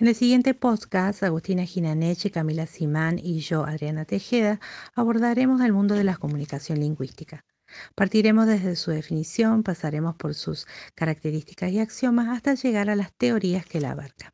En 0.00 0.06
el 0.06 0.14
siguiente 0.14 0.54
podcast, 0.54 1.24
Agustina 1.24 1.64
Ginaneche, 1.64 2.30
Camila 2.30 2.68
Simán 2.68 3.18
y 3.18 3.40
yo, 3.40 3.64
Adriana 3.64 4.04
Tejeda, 4.04 4.60
abordaremos 4.94 5.60
el 5.60 5.72
mundo 5.72 5.96
de 5.96 6.04
la 6.04 6.16
comunicación 6.16 6.78
lingüística. 6.78 7.44
Partiremos 7.96 8.46
desde 8.46 8.76
su 8.76 8.92
definición, 8.92 9.64
pasaremos 9.64 10.14
por 10.14 10.36
sus 10.36 10.68
características 10.94 11.72
y 11.72 11.80
axiomas 11.80 12.28
hasta 12.28 12.54
llegar 12.54 12.90
a 12.90 12.94
las 12.94 13.12
teorías 13.12 13.66
que 13.66 13.80
la 13.80 13.90
abarcan. 13.90 14.30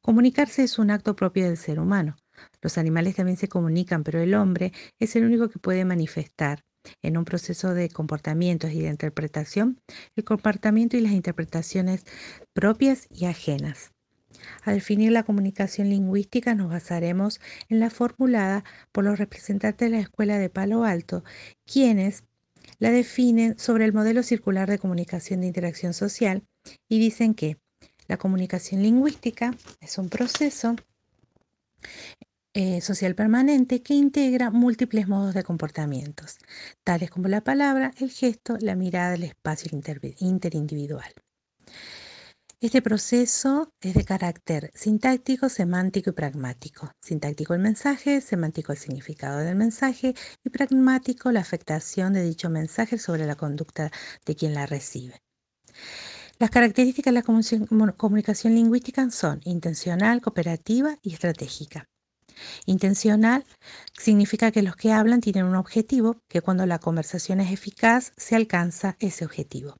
Comunicarse 0.00 0.62
es 0.62 0.78
un 0.78 0.90
acto 0.90 1.14
propio 1.14 1.44
del 1.44 1.58
ser 1.58 1.78
humano. 1.78 2.16
Los 2.62 2.78
animales 2.78 3.16
también 3.16 3.36
se 3.36 3.48
comunican, 3.48 4.04
pero 4.04 4.20
el 4.20 4.32
hombre 4.32 4.72
es 4.98 5.16
el 5.16 5.26
único 5.26 5.50
que 5.50 5.58
puede 5.58 5.84
manifestar 5.84 6.64
en 7.02 7.18
un 7.18 7.26
proceso 7.26 7.74
de 7.74 7.90
comportamientos 7.90 8.70
y 8.72 8.80
de 8.80 8.88
interpretación 8.88 9.82
el 10.16 10.24
comportamiento 10.24 10.96
y 10.96 11.02
las 11.02 11.12
interpretaciones 11.12 12.06
propias 12.54 13.06
y 13.10 13.26
ajenas. 13.26 13.92
Al 14.62 14.74
definir 14.74 15.12
la 15.12 15.22
comunicación 15.22 15.90
lingüística 15.90 16.54
nos 16.54 16.70
basaremos 16.70 17.40
en 17.68 17.80
la 17.80 17.90
formulada 17.90 18.64
por 18.92 19.04
los 19.04 19.18
representantes 19.18 19.90
de 19.90 19.96
la 19.96 20.02
Escuela 20.02 20.38
de 20.38 20.50
Palo 20.50 20.84
Alto, 20.84 21.24
quienes 21.64 22.24
la 22.78 22.90
definen 22.90 23.58
sobre 23.58 23.84
el 23.84 23.92
modelo 23.92 24.22
circular 24.22 24.68
de 24.68 24.78
comunicación 24.78 25.40
de 25.40 25.48
interacción 25.48 25.94
social 25.94 26.44
y 26.88 26.98
dicen 26.98 27.34
que 27.34 27.58
la 28.08 28.16
comunicación 28.16 28.82
lingüística 28.82 29.54
es 29.80 29.98
un 29.98 30.08
proceso 30.08 30.76
eh, 32.52 32.80
social 32.80 33.14
permanente 33.14 33.82
que 33.82 33.94
integra 33.94 34.50
múltiples 34.50 35.06
modos 35.06 35.34
de 35.34 35.44
comportamientos, 35.44 36.38
tales 36.82 37.10
como 37.10 37.28
la 37.28 37.42
palabra, 37.42 37.92
el 37.98 38.10
gesto, 38.10 38.56
la 38.60 38.74
mirada, 38.74 39.14
el 39.14 39.22
espacio 39.22 39.70
interindividual. 40.18 41.12
Este 42.62 42.82
proceso 42.82 43.72
es 43.80 43.94
de 43.94 44.04
carácter 44.04 44.70
sintáctico, 44.74 45.48
semántico 45.48 46.10
y 46.10 46.12
pragmático. 46.12 46.92
Sintáctico 47.00 47.54
el 47.54 47.60
mensaje, 47.60 48.20
semántico 48.20 48.72
el 48.72 48.76
significado 48.76 49.38
del 49.38 49.56
mensaje 49.56 50.14
y 50.44 50.50
pragmático 50.50 51.32
la 51.32 51.40
afectación 51.40 52.12
de 52.12 52.22
dicho 52.22 52.50
mensaje 52.50 52.98
sobre 52.98 53.24
la 53.24 53.34
conducta 53.34 53.90
de 54.26 54.36
quien 54.36 54.52
la 54.52 54.66
recibe. 54.66 55.22
Las 56.38 56.50
características 56.50 57.14
de 57.14 57.22
la 57.22 57.94
comunicación 57.96 58.54
lingüística 58.54 59.10
son 59.10 59.40
intencional, 59.44 60.20
cooperativa 60.20 60.98
y 61.00 61.14
estratégica. 61.14 61.86
Intencional 62.66 63.46
significa 63.98 64.50
que 64.50 64.60
los 64.60 64.76
que 64.76 64.92
hablan 64.92 65.22
tienen 65.22 65.46
un 65.46 65.56
objetivo, 65.56 66.20
que 66.28 66.42
cuando 66.42 66.66
la 66.66 66.78
conversación 66.78 67.40
es 67.40 67.52
eficaz 67.52 68.12
se 68.18 68.36
alcanza 68.36 68.96
ese 69.00 69.24
objetivo. 69.24 69.76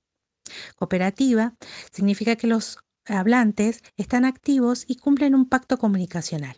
Cooperativa 0.77 1.55
significa 1.91 2.37
que 2.37 2.47
los 2.47 2.79
hablantes 3.07 3.83
están 3.97 4.25
activos 4.25 4.85
y 4.87 4.97
cumplen 4.97 5.35
un 5.35 5.49
pacto 5.49 5.79
comunicacional. 5.79 6.57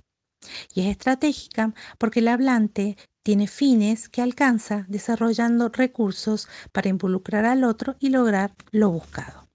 Y 0.74 0.82
es 0.82 0.86
estratégica 0.88 1.72
porque 1.98 2.20
el 2.20 2.28
hablante 2.28 2.96
tiene 3.22 3.46
fines 3.46 4.08
que 4.08 4.22
alcanza 4.22 4.84
desarrollando 4.88 5.68
recursos 5.68 6.48
para 6.72 6.88
involucrar 6.88 7.44
al 7.44 7.62
otro 7.64 7.96
y 8.00 8.08
lograr 8.08 8.54
lo 8.70 8.90
buscado. 8.90 9.48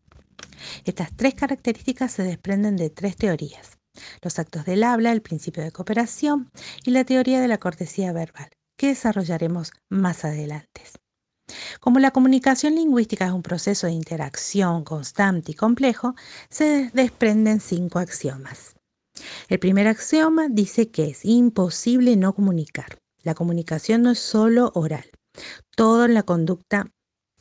Estas 0.85 1.15
tres 1.15 1.35
características 1.35 2.11
se 2.11 2.23
desprenden 2.23 2.77
de 2.77 2.89
tres 2.89 3.17
teorías 3.17 3.77
los 4.21 4.39
actos 4.39 4.65
del 4.65 4.83
habla, 4.83 5.11
el 5.11 5.21
principio 5.21 5.63
de 5.63 5.71
cooperación 5.71 6.51
y 6.85 6.91
la 6.91 7.03
teoría 7.03 7.41
de 7.41 7.47
la 7.47 7.57
cortesía 7.57 8.13
verbal, 8.13 8.49
que 8.77 8.87
desarrollaremos 8.87 9.71
más 9.89 10.25
adelante. 10.25 10.81
Como 11.79 11.99
la 11.99 12.11
comunicación 12.11 12.75
lingüística 12.75 13.25
es 13.25 13.31
un 13.31 13.43
proceso 13.43 13.87
de 13.87 13.93
interacción 13.93 14.83
constante 14.83 15.51
y 15.51 15.55
complejo, 15.55 16.15
se 16.49 16.89
desprenden 16.93 17.59
cinco 17.59 17.99
axiomas. 17.99 18.75
El 19.49 19.59
primer 19.59 19.87
axioma 19.87 20.47
dice 20.49 20.89
que 20.89 21.09
es 21.09 21.25
imposible 21.25 22.15
no 22.15 22.33
comunicar. 22.33 22.97
La 23.23 23.35
comunicación 23.35 24.03
no 24.03 24.11
es 24.11 24.19
solo 24.19 24.71
oral. 24.75 25.05
Todo 25.75 26.05
en 26.05 26.13
la 26.13 26.23
conducta 26.23 26.91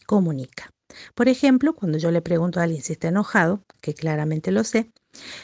comunica. 0.06 0.70
Por 1.14 1.28
ejemplo, 1.28 1.74
cuando 1.74 1.98
yo 1.98 2.10
le 2.10 2.22
pregunto 2.22 2.60
a 2.60 2.64
alguien 2.64 2.82
si 2.82 2.92
está 2.92 3.08
enojado, 3.08 3.62
que 3.80 3.94
claramente 3.94 4.50
lo 4.52 4.64
sé, 4.64 4.90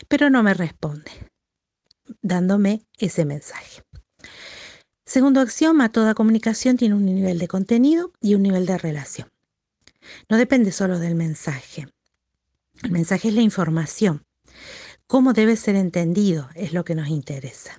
pero 0.09 0.31
no 0.31 0.43
me 0.43 0.55
responde, 0.55 1.11
dándome 2.23 2.83
ese 2.99 3.25
mensaje. 3.25 3.83
Segundo 5.13 5.43
axioma, 5.43 5.93
toda 5.93 6.15
comunicación 6.15 6.79
tiene 6.79 6.95
un 6.95 7.05
nivel 7.05 7.39
de 7.39 7.47
contenido 7.47 8.13
y 8.23 8.35
un 8.35 8.43
nivel 8.43 8.65
de 8.65 8.79
relación. 8.79 9.29
No 10.31 10.39
depende 10.39 10.73
solo 10.73 10.99
del 10.99 11.17
mensaje. 11.17 11.87
El 12.83 12.93
mensaje 12.93 13.29
es 13.29 13.35
la 13.35 13.43
información. 13.43 14.25
Cómo 15.07 15.35
debe 15.35 15.57
ser 15.57 15.77
entendido 15.77 16.49
es 16.55 16.73
lo 16.73 16.87
que 16.87 16.95
nos 16.95 17.09
interesa. 17.09 17.79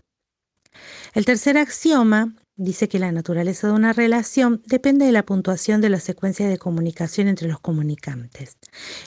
El 1.16 1.26
tercer 1.26 1.58
axioma 1.58 2.36
dice 2.56 2.88
que 2.88 3.00
la 3.00 3.12
naturaleza 3.12 3.66
de 3.66 3.74
una 3.74 3.94
relación 3.94 4.62
depende 4.68 5.08
de 5.08 5.12
la 5.12 5.26
puntuación 5.26 5.82
de 5.82 5.90
la 5.90 6.00
secuencia 6.00 6.48
de 6.48 6.60
comunicación 6.60 7.28
entre 7.28 7.48
los 7.48 7.60
comunicantes. 7.60 8.58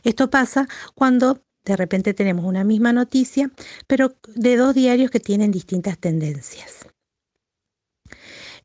Esto 0.02 0.30
pasa 0.30 0.66
cuando 0.96 1.44
de 1.64 1.76
repente 1.76 2.12
tenemos 2.12 2.44
una 2.44 2.64
misma 2.64 2.92
noticia, 2.92 3.52
pero 3.86 4.16
de 4.34 4.56
dos 4.56 4.74
diarios 4.74 5.12
que 5.12 5.20
tienen 5.20 5.52
distintas 5.52 5.96
tendencias. 5.96 6.85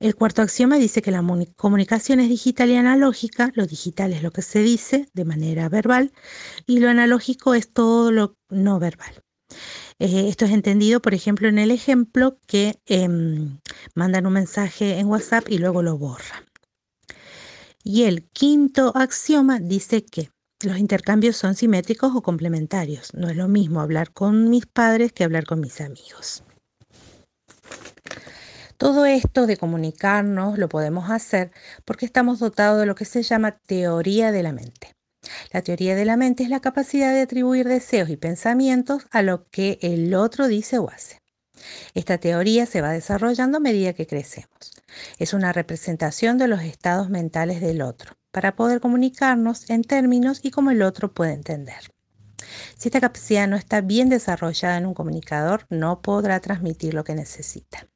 El 0.01 0.16
cuarto 0.16 0.41
axioma 0.41 0.78
dice 0.78 1.03
que 1.03 1.12
la 1.12 1.23
comunicación 1.56 2.19
es 2.22 2.28
digital 2.28 2.72
y 2.72 2.75
analógica. 2.75 3.51
Lo 3.53 3.67
digital 3.67 4.13
es 4.13 4.23
lo 4.23 4.31
que 4.31 4.41
se 4.41 4.63
dice 4.63 5.07
de 5.13 5.25
manera 5.25 5.69
verbal 5.69 6.12
y 6.66 6.79
lo 6.79 6.89
analógico 6.89 7.53
es 7.53 7.72
todo 7.72 8.11
lo 8.11 8.35
no 8.50 8.79
verbal. 8.79 9.13
Eh, 10.00 10.28
esto 10.28 10.45
es 10.45 10.51
entendido, 10.53 11.03
por 11.03 11.13
ejemplo, 11.13 11.47
en 11.50 11.59
el 11.59 11.69
ejemplo 11.69 12.40
que 12.47 12.81
em, 12.88 13.59
mandan 13.94 14.25
un 14.25 14.34
mensaje 14.34 14.97
en 14.97 15.06
WhatsApp 15.06 15.47
y 15.50 15.59
luego 15.59 15.84
lo 15.84 16.00
borran. 16.00 16.45
Y 17.84 18.06
el 18.06 18.23
quinto 18.23 18.94
axioma 18.95 19.59
dice 19.59 20.03
que 20.03 20.31
los 20.63 20.79
intercambios 20.79 21.38
son 21.38 21.53
simétricos 21.53 22.11
o 22.16 22.23
complementarios. 22.23 23.13
No 23.13 23.29
es 23.29 23.35
lo 23.35 23.47
mismo 23.47 23.81
hablar 23.81 24.11
con 24.13 24.50
mis 24.50 24.66
padres 24.66 25.13
que 25.13 25.23
hablar 25.23 25.45
con 25.45 25.59
mis 25.59 25.79
amigos. 25.79 26.44
Todo 28.81 29.05
esto 29.05 29.45
de 29.45 29.57
comunicarnos 29.57 30.57
lo 30.57 30.67
podemos 30.67 31.11
hacer 31.11 31.51
porque 31.85 32.07
estamos 32.07 32.39
dotados 32.39 32.79
de 32.79 32.87
lo 32.87 32.95
que 32.95 33.05
se 33.05 33.21
llama 33.21 33.51
teoría 33.51 34.31
de 34.31 34.41
la 34.41 34.53
mente. 34.53 34.95
La 35.53 35.61
teoría 35.61 35.93
de 35.93 36.03
la 36.03 36.17
mente 36.17 36.41
es 36.41 36.49
la 36.49 36.61
capacidad 36.61 37.13
de 37.13 37.21
atribuir 37.21 37.67
deseos 37.67 38.09
y 38.09 38.17
pensamientos 38.17 39.05
a 39.11 39.21
lo 39.21 39.47
que 39.51 39.77
el 39.83 40.15
otro 40.15 40.47
dice 40.47 40.79
o 40.79 40.89
hace. 40.89 41.19
Esta 41.93 42.17
teoría 42.17 42.65
se 42.65 42.81
va 42.81 42.89
desarrollando 42.89 43.59
a 43.59 43.61
medida 43.61 43.93
que 43.93 44.07
crecemos. 44.07 44.71
Es 45.19 45.35
una 45.35 45.53
representación 45.53 46.39
de 46.39 46.47
los 46.47 46.63
estados 46.63 47.11
mentales 47.11 47.61
del 47.61 47.83
otro 47.83 48.13
para 48.31 48.55
poder 48.55 48.81
comunicarnos 48.81 49.69
en 49.69 49.83
términos 49.83 50.39
y 50.41 50.49
como 50.49 50.71
el 50.71 50.81
otro 50.81 51.13
puede 51.13 51.33
entender. 51.33 51.91
Si 52.79 52.89
esta 52.89 52.99
capacidad 52.99 53.47
no 53.47 53.57
está 53.57 53.81
bien 53.81 54.09
desarrollada 54.09 54.77
en 54.77 54.87
un 54.87 54.95
comunicador, 54.95 55.67
no 55.69 56.01
podrá 56.01 56.39
transmitir 56.39 56.95
lo 56.95 57.03
que 57.03 57.13
necesita. 57.13 57.91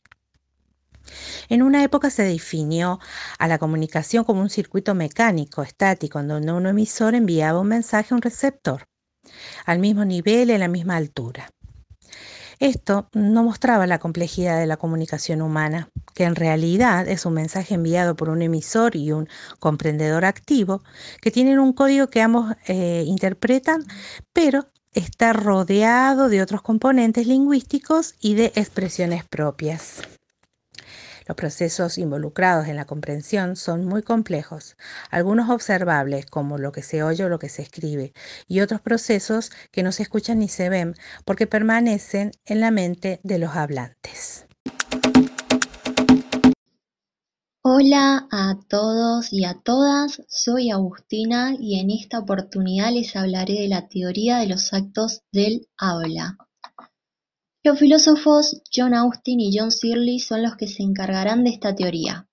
En 1.49 1.61
una 1.61 1.83
época 1.83 2.09
se 2.09 2.23
definió 2.23 2.99
a 3.39 3.47
la 3.47 3.57
comunicación 3.57 4.23
como 4.23 4.41
un 4.41 4.49
circuito 4.49 4.95
mecánico, 4.95 5.63
estático, 5.63 6.19
en 6.19 6.27
donde 6.27 6.51
un 6.51 6.67
emisor 6.67 7.15
enviaba 7.15 7.59
un 7.59 7.67
mensaje 7.67 8.13
a 8.13 8.15
un 8.15 8.21
receptor, 8.21 8.85
al 9.65 9.79
mismo 9.79 10.05
nivel 10.05 10.49
y 10.49 10.53
a 10.53 10.57
la 10.57 10.67
misma 10.67 10.95
altura. 10.95 11.49
Esto 12.59 13.09
no 13.13 13.43
mostraba 13.43 13.85
la 13.85 13.99
complejidad 13.99 14.59
de 14.59 14.65
la 14.65 14.77
comunicación 14.77 15.41
humana, 15.41 15.89
que 16.13 16.23
en 16.23 16.35
realidad 16.35 17.07
es 17.07 17.25
un 17.25 17.33
mensaje 17.33 17.75
enviado 17.75 18.15
por 18.15 18.29
un 18.29 18.41
emisor 18.41 18.95
y 18.95 19.11
un 19.11 19.27
comprendedor 19.59 20.23
activo, 20.23 20.81
que 21.21 21.31
tienen 21.31 21.59
un 21.59 21.73
código 21.73 22.07
que 22.07 22.21
ambos 22.21 22.55
eh, 22.67 23.03
interpretan, 23.05 23.83
pero 24.31 24.67
está 24.93 25.33
rodeado 25.33 26.29
de 26.29 26.41
otros 26.41 26.61
componentes 26.61 27.27
lingüísticos 27.27 28.15
y 28.21 28.35
de 28.35 28.53
expresiones 28.55 29.25
propias. 29.25 30.01
Los 31.27 31.35
procesos 31.35 31.97
involucrados 31.97 32.67
en 32.67 32.75
la 32.75 32.85
comprensión 32.85 33.55
son 33.55 33.85
muy 33.85 34.03
complejos, 34.03 34.77
algunos 35.09 35.49
observables 35.49 36.25
como 36.25 36.57
lo 36.57 36.71
que 36.71 36.83
se 36.83 37.01
oye 37.01 37.25
o 37.25 37.29
lo 37.29 37.39
que 37.39 37.49
se 37.49 37.63
escribe, 37.63 38.13
y 38.47 38.61
otros 38.61 38.81
procesos 38.81 39.51
que 39.71 39.81
no 39.81 39.91
se 39.91 40.03
escuchan 40.03 40.39
ni 40.39 40.49
se 40.49 40.69
ven 40.69 40.95
porque 41.25 41.47
permanecen 41.47 42.31
en 42.45 42.59
la 42.61 42.71
mente 42.71 43.19
de 43.23 43.39
los 43.39 43.55
hablantes. 43.55 44.45
Hola 47.67 48.27
a 48.31 48.59
todos 48.69 49.33
y 49.33 49.43
a 49.43 49.59
todas, 49.63 50.21
soy 50.29 50.69
Agustina 50.69 51.55
y 51.59 51.79
en 51.79 51.89
esta 51.89 52.19
oportunidad 52.19 52.91
les 52.91 53.15
hablaré 53.15 53.55
de 53.55 53.67
la 53.67 53.87
teoría 53.87 54.37
de 54.37 54.45
los 54.45 54.71
actos 54.71 55.23
del 55.31 55.67
habla. 55.75 56.37
Los 57.65 57.79
filósofos 57.79 58.61
John 58.71 58.93
Austin 58.93 59.39
y 59.39 59.49
John 59.57 59.71
Searle 59.71 60.19
son 60.19 60.43
los 60.43 60.55
que 60.55 60.67
se 60.67 60.83
encargarán 60.83 61.43
de 61.43 61.49
esta 61.49 61.73
teoría. 61.73 62.29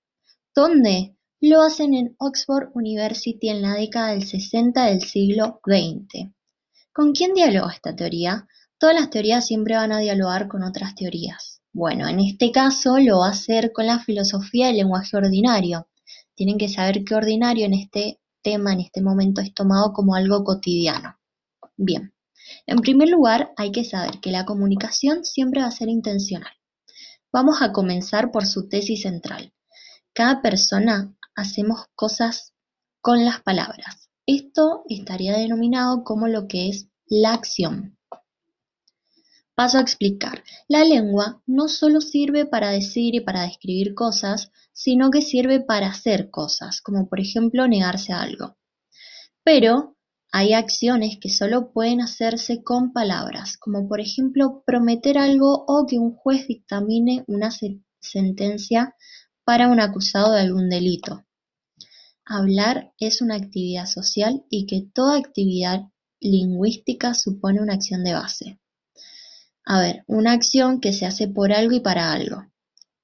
¿Dónde? 0.53 1.17
Lo 1.41 1.63
hacen 1.63 1.95
en 1.95 2.15
Oxford 2.19 2.69
University 2.75 3.49
en 3.49 3.63
la 3.63 3.73
década 3.73 4.09
del 4.09 4.23
60 4.23 4.85
del 4.85 5.01
siglo 5.01 5.59
XX. 5.65 6.29
¿Con 6.93 7.13
quién 7.13 7.33
dialoga 7.33 7.73
esta 7.73 7.95
teoría? 7.95 8.47
Todas 8.77 8.95
las 8.95 9.09
teorías 9.09 9.47
siempre 9.47 9.75
van 9.75 9.91
a 9.91 9.97
dialogar 9.97 10.47
con 10.47 10.61
otras 10.61 10.93
teorías. 10.93 11.63
Bueno, 11.71 12.07
en 12.07 12.19
este 12.19 12.51
caso 12.51 12.99
lo 12.99 13.21
va 13.21 13.29
a 13.29 13.31
hacer 13.31 13.71
con 13.73 13.87
la 13.87 13.97
filosofía 13.97 14.67
del 14.67 14.77
lenguaje 14.77 15.17
ordinario. 15.17 15.87
Tienen 16.35 16.59
que 16.59 16.69
saber 16.69 17.03
que 17.03 17.15
ordinario 17.15 17.65
en 17.65 17.73
este 17.73 18.19
tema, 18.43 18.73
en 18.73 18.81
este 18.81 19.01
momento, 19.01 19.41
es 19.41 19.51
tomado 19.51 19.93
como 19.93 20.13
algo 20.13 20.43
cotidiano. 20.43 21.17
Bien, 21.75 22.13
en 22.65 22.77
primer 22.77 23.09
lugar 23.09 23.53
hay 23.57 23.71
que 23.71 23.83
saber 23.83 24.19
que 24.19 24.31
la 24.31 24.45
comunicación 24.45 25.25
siempre 25.25 25.61
va 25.61 25.67
a 25.67 25.71
ser 25.71 25.89
intencional. 25.89 26.53
Vamos 27.31 27.61
a 27.61 27.71
comenzar 27.71 28.31
por 28.31 28.45
su 28.45 28.69
tesis 28.69 29.01
central. 29.01 29.53
Cada 30.13 30.41
persona 30.41 31.15
hacemos 31.35 31.85
cosas 31.95 32.53
con 33.01 33.25
las 33.25 33.41
palabras. 33.41 34.09
Esto 34.25 34.83
estaría 34.87 35.37
denominado 35.37 36.03
como 36.03 36.27
lo 36.27 36.47
que 36.47 36.69
es 36.69 36.87
la 37.07 37.33
acción. 37.33 37.97
Paso 39.55 39.77
a 39.77 39.81
explicar. 39.81 40.43
La 40.67 40.83
lengua 40.83 41.41
no 41.45 41.67
solo 41.67 42.01
sirve 42.01 42.45
para 42.45 42.71
decir 42.71 43.15
y 43.15 43.21
para 43.21 43.43
describir 43.43 43.93
cosas, 43.93 44.51
sino 44.71 45.11
que 45.11 45.21
sirve 45.21 45.59
para 45.59 45.87
hacer 45.87 46.31
cosas, 46.31 46.81
como 46.81 47.07
por 47.07 47.19
ejemplo 47.19 47.67
negarse 47.67 48.13
a 48.13 48.21
algo. 48.21 48.57
Pero 49.43 49.95
hay 50.35 50.53
acciones 50.53 51.19
que 51.21 51.29
solo 51.29 51.71
pueden 51.71 52.01
hacerse 52.01 52.63
con 52.63 52.91
palabras, 52.91 53.55
como 53.55 53.87
por 53.87 54.01
ejemplo 54.01 54.63
prometer 54.65 55.19
algo 55.19 55.63
o 55.67 55.85
que 55.85 55.99
un 55.99 56.15
juez 56.15 56.47
dictamine 56.47 57.23
una 57.27 57.51
sentencia 57.99 58.95
para 59.43 59.67
un 59.67 59.79
acusado 59.79 60.33
de 60.33 60.41
algún 60.41 60.69
delito. 60.69 61.23
Hablar 62.25 62.93
es 62.97 63.21
una 63.21 63.35
actividad 63.35 63.85
social 63.85 64.43
y 64.49 64.65
que 64.65 64.81
toda 64.91 65.19
actividad 65.19 65.83
lingüística 66.19 67.13
supone 67.13 67.61
una 67.61 67.75
acción 67.75 68.03
de 68.03 68.13
base. 68.13 68.59
A 69.65 69.81
ver, 69.81 70.03
una 70.07 70.31
acción 70.31 70.81
que 70.81 70.93
se 70.93 71.05
hace 71.05 71.27
por 71.27 71.53
algo 71.53 71.75
y 71.75 71.79
para 71.79 72.11
algo. 72.11 72.43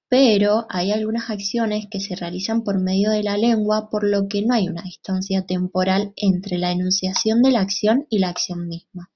Pero 0.10 0.66
hay 0.70 0.92
algunas 0.92 1.30
acciones 1.30 1.86
que 1.90 2.00
se 2.00 2.16
realizan 2.16 2.64
por 2.64 2.80
medio 2.80 3.12
de 3.12 3.22
la 3.22 3.38
lengua, 3.38 3.90
por 3.92 4.04
lo 4.04 4.28
que 4.28 4.42
no 4.42 4.56
hay 4.56 4.68
una 4.68 4.82
distancia 4.82 5.46
temporal 5.46 6.14
entre 6.16 6.58
la 6.58 6.72
enunciación 6.72 7.44
de 7.44 7.52
la 7.52 7.62
acción 7.62 8.08
y 8.10 8.18
la 8.18 8.30
acción 8.30 8.68
misma. 8.68 9.12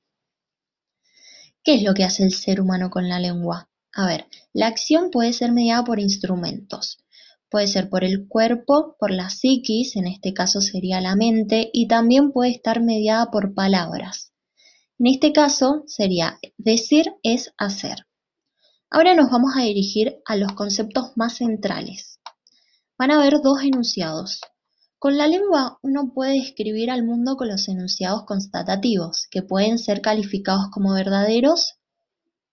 ¿Qué 1.64 1.76
es 1.76 1.84
lo 1.84 1.94
que 1.94 2.04
hace 2.04 2.24
el 2.24 2.34
ser 2.34 2.62
humano 2.62 2.92
con 2.92 3.10
la 3.10 3.20
lengua? 3.20 3.70
A 3.92 4.06
ver, 4.06 4.26
la 4.54 4.68
acción 4.68 5.10
puede 5.10 5.34
ser 5.34 5.52
mediada 5.52 5.84
por 5.84 6.00
instrumentos. 6.00 7.00
Puede 7.50 7.68
ser 7.68 7.90
por 7.90 8.04
el 8.04 8.28
cuerpo, 8.28 8.96
por 9.00 9.12
la 9.12 9.30
psiquis, 9.30 9.96
en 9.96 10.08
este 10.08 10.34
caso 10.34 10.62
sería 10.62 11.02
la 11.02 11.16
mente, 11.16 11.70
y 11.72 11.88
también 11.88 12.32
puede 12.32 12.52
estar 12.52 12.82
mediada 12.82 13.32
por 13.32 13.54
palabras. 13.54 14.34
En 15.00 15.08
este 15.08 15.34
caso 15.34 15.84
sería 15.88 16.40
decir 16.58 17.14
es 17.24 17.54
hacer. 17.58 18.06
Ahora 18.96 19.16
nos 19.16 19.32
vamos 19.32 19.54
a 19.58 19.64
dirigir 19.64 20.22
a 20.24 20.36
los 20.36 20.54
conceptos 20.54 21.14
más 21.16 21.38
centrales. 21.38 22.20
Van 22.96 23.10
a 23.10 23.16
haber 23.16 23.42
dos 23.42 23.64
enunciados. 23.64 24.40
Con 25.00 25.18
la 25.18 25.26
lengua 25.26 25.80
uno 25.82 26.12
puede 26.14 26.34
describir 26.34 26.92
al 26.92 27.04
mundo 27.04 27.36
con 27.36 27.48
los 27.48 27.68
enunciados 27.68 28.24
constatativos, 28.26 29.26
que 29.32 29.42
pueden 29.42 29.80
ser 29.80 30.02
calificados 30.02 30.68
como 30.72 30.94
verdaderos 30.94 31.80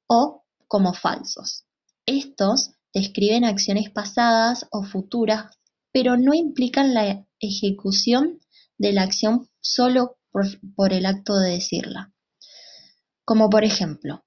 o 0.07 0.47
como 0.67 0.95
falsos. 0.95 1.67
Estos 2.07 2.71
describen 2.95 3.45
acciones 3.45 3.91
pasadas 3.91 4.67
o 4.71 4.83
futuras, 4.83 5.59
pero 5.93 6.17
no 6.17 6.33
implican 6.33 6.95
la 6.95 7.27
ejecución 7.39 8.41
de 8.79 8.95
la 8.95 9.03
acción 9.03 9.51
solo 9.61 10.17
por, 10.31 10.47
por 10.75 10.95
el 10.95 11.05
acto 11.05 11.37
de 11.37 11.51
decirla. 11.51 12.15
Como 13.27 13.51
por 13.51 13.63
ejemplo, 13.65 14.25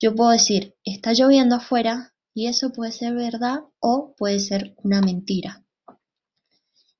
yo 0.00 0.14
puedo 0.14 0.30
decir, 0.30 0.76
está 0.84 1.12
lloviendo 1.12 1.56
afuera 1.56 2.14
y 2.34 2.48
eso 2.48 2.70
puede 2.70 2.92
ser 2.92 3.14
verdad 3.14 3.60
o 3.80 4.14
puede 4.16 4.40
ser 4.40 4.74
una 4.82 5.00
mentira. 5.00 5.64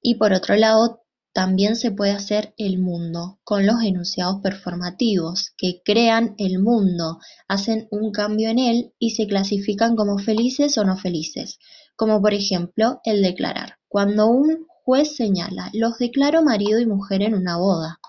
Y 0.00 0.14
por 0.14 0.32
otro 0.32 0.56
lado, 0.56 1.02
también 1.36 1.76
se 1.76 1.90
puede 1.90 2.12
hacer 2.12 2.54
el 2.56 2.78
mundo 2.78 3.40
con 3.44 3.66
los 3.66 3.82
enunciados 3.82 4.40
performativos 4.42 5.52
que 5.58 5.82
crean 5.84 6.34
el 6.38 6.58
mundo, 6.58 7.18
hacen 7.46 7.88
un 7.90 8.10
cambio 8.10 8.48
en 8.48 8.58
él 8.58 8.94
y 8.98 9.10
se 9.10 9.26
clasifican 9.26 9.96
como 9.96 10.16
felices 10.16 10.78
o 10.78 10.84
no 10.84 10.96
felices, 10.96 11.58
como 11.94 12.22
por 12.22 12.32
ejemplo 12.32 13.02
el 13.04 13.20
declarar. 13.20 13.76
Cuando 13.86 14.28
un 14.28 14.66
juez 14.84 15.14
señala, 15.14 15.68
los 15.74 15.98
declaro 15.98 16.42
marido 16.42 16.80
y 16.80 16.86
mujer 16.86 17.20
en 17.20 17.34
una 17.34 17.58
boda. 17.58 18.00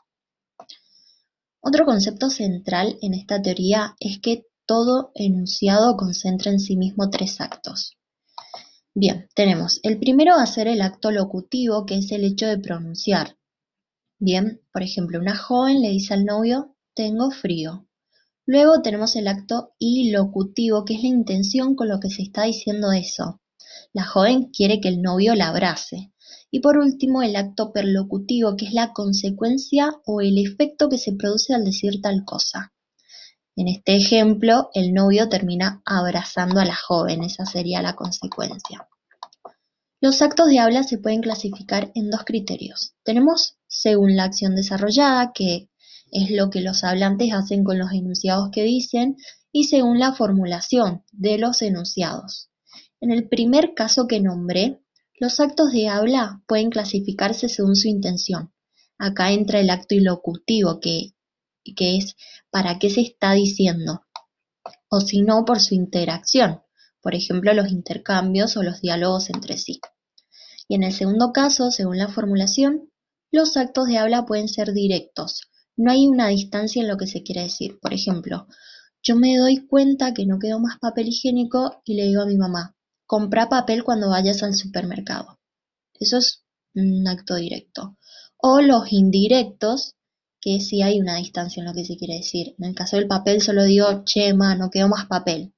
Otro 1.59 1.83
concepto 1.83 2.29
central 2.29 2.97
en 3.01 3.13
esta 3.13 3.41
teoría 3.41 3.97
es 3.99 4.19
que 4.19 4.45
todo 4.67 5.11
enunciado 5.15 5.97
concentra 5.97 6.51
en 6.51 6.59
sí 6.59 6.77
mismo 6.77 7.09
tres 7.09 7.41
actos. 7.41 7.97
Bien, 8.93 9.29
tenemos, 9.33 9.79
el 9.83 9.97
primero 9.97 10.35
a 10.35 10.45
ser 10.45 10.67
el 10.67 10.81
acto 10.81 11.11
locutivo, 11.11 11.85
que 11.85 11.99
es 11.99 12.11
el 12.11 12.23
hecho 12.23 12.47
de 12.47 12.57
pronunciar. 12.57 13.37
Bien, 14.19 14.61
por 14.73 14.83
ejemplo, 14.83 15.19
una 15.19 15.37
joven 15.37 15.81
le 15.81 15.89
dice 15.89 16.13
al 16.13 16.25
novio, 16.25 16.75
tengo 16.95 17.31
frío. 17.31 17.87
Luego 18.45 18.81
tenemos 18.81 19.15
el 19.15 19.27
acto 19.27 19.73
ilocutivo, 19.77 20.83
que 20.83 20.95
es 20.95 21.03
la 21.03 21.09
intención 21.09 21.75
con 21.75 21.89
lo 21.89 21.99
que 21.99 22.09
se 22.09 22.23
está 22.23 22.43
diciendo 22.43 22.91
eso. 22.91 23.41
La 23.93 24.03
joven 24.03 24.45
quiere 24.45 24.81
que 24.81 24.89
el 24.89 25.01
novio 25.01 25.35
la 25.35 25.49
abrace. 25.49 26.11
Y 26.49 26.61
por 26.61 26.77
último, 26.77 27.21
el 27.21 27.35
acto 27.35 27.71
perlocutivo, 27.71 28.55
que 28.55 28.65
es 28.65 28.73
la 28.73 28.93
consecuencia 28.93 29.93
o 30.05 30.21
el 30.21 30.37
efecto 30.37 30.89
que 30.89 30.97
se 30.97 31.13
produce 31.13 31.53
al 31.53 31.65
decir 31.65 32.01
tal 32.01 32.25
cosa. 32.25 32.73
En 33.57 33.68
este 33.68 33.95
ejemplo, 33.95 34.69
el 34.75 34.94
novio 34.94 35.30
termina 35.30 35.81
abrazando 35.83 36.59
a 36.59 36.65
la 36.65 36.75
joven, 36.75 37.24
esa 37.24 37.44
sería 37.48 37.81
la 37.81 37.95
consecuencia. 37.95 38.88
Los 40.00 40.21
actos 40.21 40.48
de 40.48 40.59
habla 40.59 40.83
se 40.83 41.00
pueden 41.00 41.21
clasificar 41.21 41.92
en 41.95 42.12
dos 42.12 42.24
criterios. 42.24 42.94
Tenemos 43.04 43.57
según 43.68 44.15
la 44.15 44.25
acción 44.25 44.56
desarrollada, 44.56 45.31
que 45.33 45.71
es 46.12 46.30
lo 46.30 46.51
que 46.51 46.62
los 46.62 46.83
hablantes 46.83 47.33
hacen 47.33 47.63
con 47.63 47.80
los 47.80 47.92
enunciados 47.92 48.50
que 48.51 48.62
dicen, 48.62 49.18
y 49.51 49.63
según 49.63 49.98
la 49.98 50.13
formulación 50.13 51.04
de 51.12 51.39
los 51.39 51.63
enunciados. 51.63 52.51
En 53.01 53.09
el 53.09 53.27
primer 53.27 53.74
caso 53.74 54.06
que 54.07 54.21
nombré, 54.21 54.83
los 55.19 55.39
actos 55.39 55.71
de 55.71 55.89
habla 55.89 56.44
pueden 56.48 56.69
clasificarse 56.69 57.50
según 57.50 57.75
su 57.75 57.88
intención. 57.88 58.54
Acá 59.00 59.31
entra 59.31 59.59
el 59.59 59.71
acto 59.71 59.95
ilocutivo, 59.95 60.80
que, 60.80 61.13
que 61.73 61.97
es 61.97 62.15
para 62.49 62.79
qué 62.79 62.89
se 62.89 63.01
está 63.01 63.33
diciendo, 63.33 64.03
o 64.89 65.01
si 65.01 65.21
no, 65.21 65.45
por 65.45 65.59
su 65.59 65.75
interacción, 65.75 66.61
por 67.01 67.15
ejemplo, 67.15 67.53
los 67.53 67.71
intercambios 67.71 68.57
o 68.57 68.63
los 68.63 68.81
diálogos 68.81 69.30
entre 69.30 69.57
sí. 69.57 69.80
Y 70.68 70.75
en 70.75 70.83
el 70.83 70.94
segundo 70.94 71.31
caso, 71.31 71.71
según 71.71 71.97
la 71.97 72.09
formulación, 72.09 72.92
los 73.31 73.57
actos 73.57 73.87
de 73.87 73.97
habla 73.97 74.25
pueden 74.25 74.47
ser 74.47 74.73
directos. 74.73 75.49
No 75.75 75.92
hay 75.92 76.07
una 76.07 76.27
distancia 76.27 76.81
en 76.81 76.87
lo 76.87 76.97
que 76.97 77.07
se 77.07 77.23
quiere 77.23 77.44
decir. 77.44 77.80
Por 77.80 77.94
ejemplo, 77.94 78.47
yo 79.03 79.15
me 79.15 79.37
doy 79.37 79.68
cuenta 79.68 80.13
que 80.13 80.25
no 80.25 80.39
quedó 80.39 80.59
más 80.59 80.80
papel 80.80 81.07
higiénico 81.09 81.81
y 81.85 81.95
le 81.95 82.06
digo 82.07 82.23
a 82.23 82.25
mi 82.25 82.37
mamá, 82.37 82.75
compra 83.06 83.47
papel 83.47 83.83
cuando 83.83 84.09
vayas 84.09 84.44
al 84.44 84.56
supermercado. 84.56 85.39
Eso 85.99 86.18
es 86.18 86.44
un 86.73 87.07
acto 87.07 87.35
directo. 87.35 87.97
O 88.37 88.61
los 88.61 88.92
indirectos, 88.92 89.95
que 90.47 90.61
sí 90.61 90.81
hay 90.81 91.01
una 91.01 91.18
distancia 91.18 91.59
en 91.59 91.68
lo 91.68 91.73
que 91.73 91.83
se 91.83 91.97
quiere 91.97 92.13
decir. 92.13 92.56
En 92.57 92.69
el 92.69 92.73
caso 92.73 92.95
del 92.95 93.06
papel 93.06 93.42
solo 93.42 93.66
digo, 93.66 94.06
che, 94.06 94.33
ma, 94.33 94.56
no 94.56 94.69
quedó 94.69 94.87
más 94.87 95.06
papel. 95.06 95.54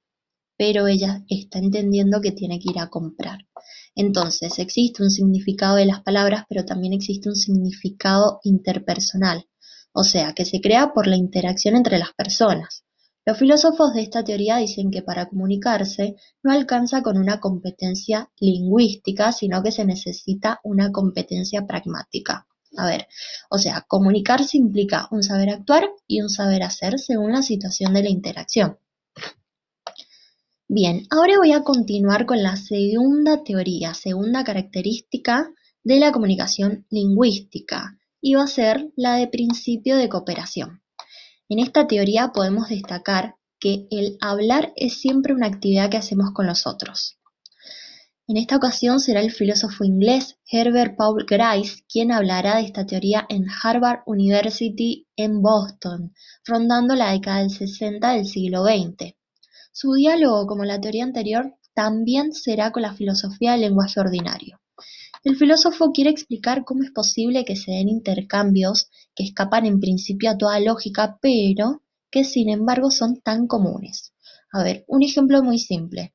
Pero 0.57 0.87
ella 0.87 1.23
está 1.29 1.59
entendiendo 1.59 2.21
que 2.21 2.31
tiene 2.31 2.59
que 2.59 2.71
ir 2.71 2.79
a 2.79 2.89
comprar. 2.89 3.45
Entonces, 3.93 4.57
existe 4.57 5.03
un 5.03 5.11
significado 5.11 5.75
de 5.75 5.85
las 5.85 6.01
palabras, 6.01 6.45
pero 6.49 6.65
también 6.65 6.93
existe 6.93 7.29
un 7.29 7.35
significado 7.35 8.39
interpersonal. 8.43 9.47
O 9.93 10.03
sea, 10.03 10.33
que 10.33 10.43
se 10.43 10.59
crea 10.59 10.91
por 10.91 11.05
la 11.05 11.17
interacción 11.17 11.75
entre 11.75 11.99
las 11.99 12.13
personas. 12.13 12.83
Los 13.27 13.37
filósofos 13.37 13.93
de 13.93 14.01
esta 14.01 14.23
teoría 14.23 14.57
dicen 14.57 14.89
que 14.89 15.03
para 15.03 15.29
comunicarse 15.29 16.15
no 16.41 16.51
alcanza 16.51 17.03
con 17.03 17.19
una 17.19 17.39
competencia 17.39 18.31
lingüística, 18.39 19.33
sino 19.33 19.61
que 19.61 19.71
se 19.71 19.85
necesita 19.85 20.59
una 20.63 20.91
competencia 20.91 21.67
pragmática. 21.67 22.47
A 22.77 22.85
ver, 22.85 23.07
o 23.49 23.57
sea, 23.57 23.85
comunicarse 23.87 24.57
implica 24.57 25.07
un 25.11 25.23
saber 25.23 25.49
actuar 25.49 25.89
y 26.07 26.21
un 26.21 26.29
saber 26.29 26.63
hacer 26.63 26.99
según 26.99 27.31
la 27.31 27.41
situación 27.41 27.93
de 27.93 28.03
la 28.03 28.09
interacción. 28.09 28.77
Bien, 30.67 31.07
ahora 31.09 31.37
voy 31.37 31.51
a 31.51 31.63
continuar 31.63 32.25
con 32.27 32.43
la 32.43 32.55
segunda 32.55 33.43
teoría, 33.43 33.95
segunda 33.95 34.43
característica 34.43 35.51
de 35.83 35.99
la 35.99 36.11
comunicación 36.11 36.85
lingüística, 36.91 37.97
y 38.21 38.35
va 38.35 38.43
a 38.43 38.47
ser 38.47 38.91
la 38.95 39.15
de 39.15 39.27
principio 39.27 39.97
de 39.97 40.09
cooperación. 40.09 40.83
En 41.47 41.59
esta 41.59 41.87
teoría 41.87 42.31
podemos 42.33 42.69
destacar 42.69 43.35
que 43.59 43.87
el 43.89 44.17
hablar 44.21 44.71
es 44.75 44.99
siempre 44.99 45.33
una 45.33 45.47
actividad 45.47 45.89
que 45.89 45.97
hacemos 45.97 46.31
con 46.33 46.45
los 46.45 46.67
otros. 46.67 47.18
En 48.29 48.37
esta 48.37 48.57
ocasión 48.57 48.99
será 48.99 49.21
el 49.21 49.31
filósofo 49.31 49.83
inglés 49.83 50.37
Herbert 50.51 50.95
Paul 50.95 51.25
Grice 51.27 51.81
quien 51.91 52.11
hablará 52.11 52.57
de 52.57 52.65
esta 52.65 52.85
teoría 52.85 53.25
en 53.27 53.47
Harvard 53.49 54.01
University 54.05 55.07
en 55.15 55.41
Boston, 55.41 56.13
rondando 56.45 56.93
la 56.93 57.11
década 57.11 57.39
del 57.39 57.49
60 57.49 58.11
del 58.11 58.27
siglo 58.27 58.63
XX. 58.63 59.15
Su 59.71 59.93
diálogo, 59.93 60.45
como 60.45 60.63
la 60.63 60.79
teoría 60.79 61.05
anterior, 61.05 61.55
también 61.73 62.31
será 62.31 62.71
con 62.71 62.83
la 62.83 62.93
filosofía 62.93 63.53
del 63.53 63.61
lenguaje 63.61 63.99
ordinario. 63.99 64.61
El 65.23 65.35
filósofo 65.35 65.91
quiere 65.91 66.11
explicar 66.11 66.65
cómo 66.65 66.83
es 66.83 66.91
posible 66.91 67.45
que 67.45 67.55
se 67.55 67.71
den 67.71 67.89
intercambios 67.89 68.91
que 69.15 69.23
escapan 69.23 69.65
en 69.65 69.79
principio 69.79 70.29
a 70.29 70.37
toda 70.37 70.59
lógica, 70.59 71.17
pero 71.19 71.81
que 72.11 72.23
sin 72.23 72.49
embargo 72.49 72.91
son 72.91 73.19
tan 73.21 73.47
comunes. 73.47 74.13
A 74.53 74.63
ver, 74.63 74.85
un 74.87 75.01
ejemplo 75.01 75.41
muy 75.41 75.57
simple. 75.57 76.13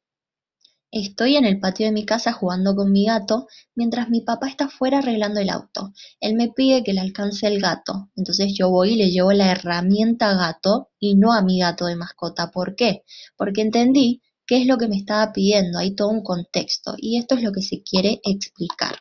Estoy 0.96 1.34
en 1.34 1.44
el 1.44 1.58
patio 1.58 1.86
de 1.86 1.92
mi 1.92 2.06
casa 2.06 2.32
jugando 2.32 2.76
con 2.76 2.92
mi 2.92 3.06
gato 3.06 3.48
mientras 3.74 4.10
mi 4.10 4.20
papá 4.20 4.48
está 4.48 4.68
fuera 4.68 4.98
arreglando 4.98 5.40
el 5.40 5.50
auto. 5.50 5.92
Él 6.20 6.36
me 6.36 6.50
pide 6.50 6.84
que 6.84 6.92
le 6.92 7.00
alcance 7.00 7.48
el 7.48 7.60
gato, 7.60 8.12
entonces 8.14 8.54
yo 8.56 8.70
voy 8.70 8.92
y 8.92 8.94
le 8.94 9.10
llevo 9.10 9.32
la 9.32 9.50
herramienta 9.50 10.32
gato 10.34 10.90
y 11.00 11.16
no 11.16 11.32
a 11.32 11.42
mi 11.42 11.58
gato 11.58 11.86
de 11.86 11.96
mascota. 11.96 12.52
¿Por 12.52 12.76
qué? 12.76 13.02
Porque 13.36 13.62
entendí 13.62 14.22
qué 14.46 14.58
es 14.58 14.68
lo 14.68 14.78
que 14.78 14.86
me 14.86 14.96
estaba 14.96 15.32
pidiendo, 15.32 15.80
hay 15.80 15.96
todo 15.96 16.10
un 16.10 16.22
contexto 16.22 16.94
y 16.96 17.18
esto 17.18 17.34
es 17.34 17.42
lo 17.42 17.50
que 17.50 17.62
se 17.62 17.82
quiere 17.82 18.20
explicar. 18.22 19.00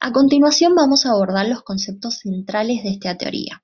A 0.00 0.10
continuación 0.10 0.74
vamos 0.74 1.06
a 1.06 1.10
abordar 1.10 1.46
los 1.46 1.62
conceptos 1.62 2.18
centrales 2.24 2.82
de 2.82 2.90
esta 2.90 3.16
teoría. 3.16 3.62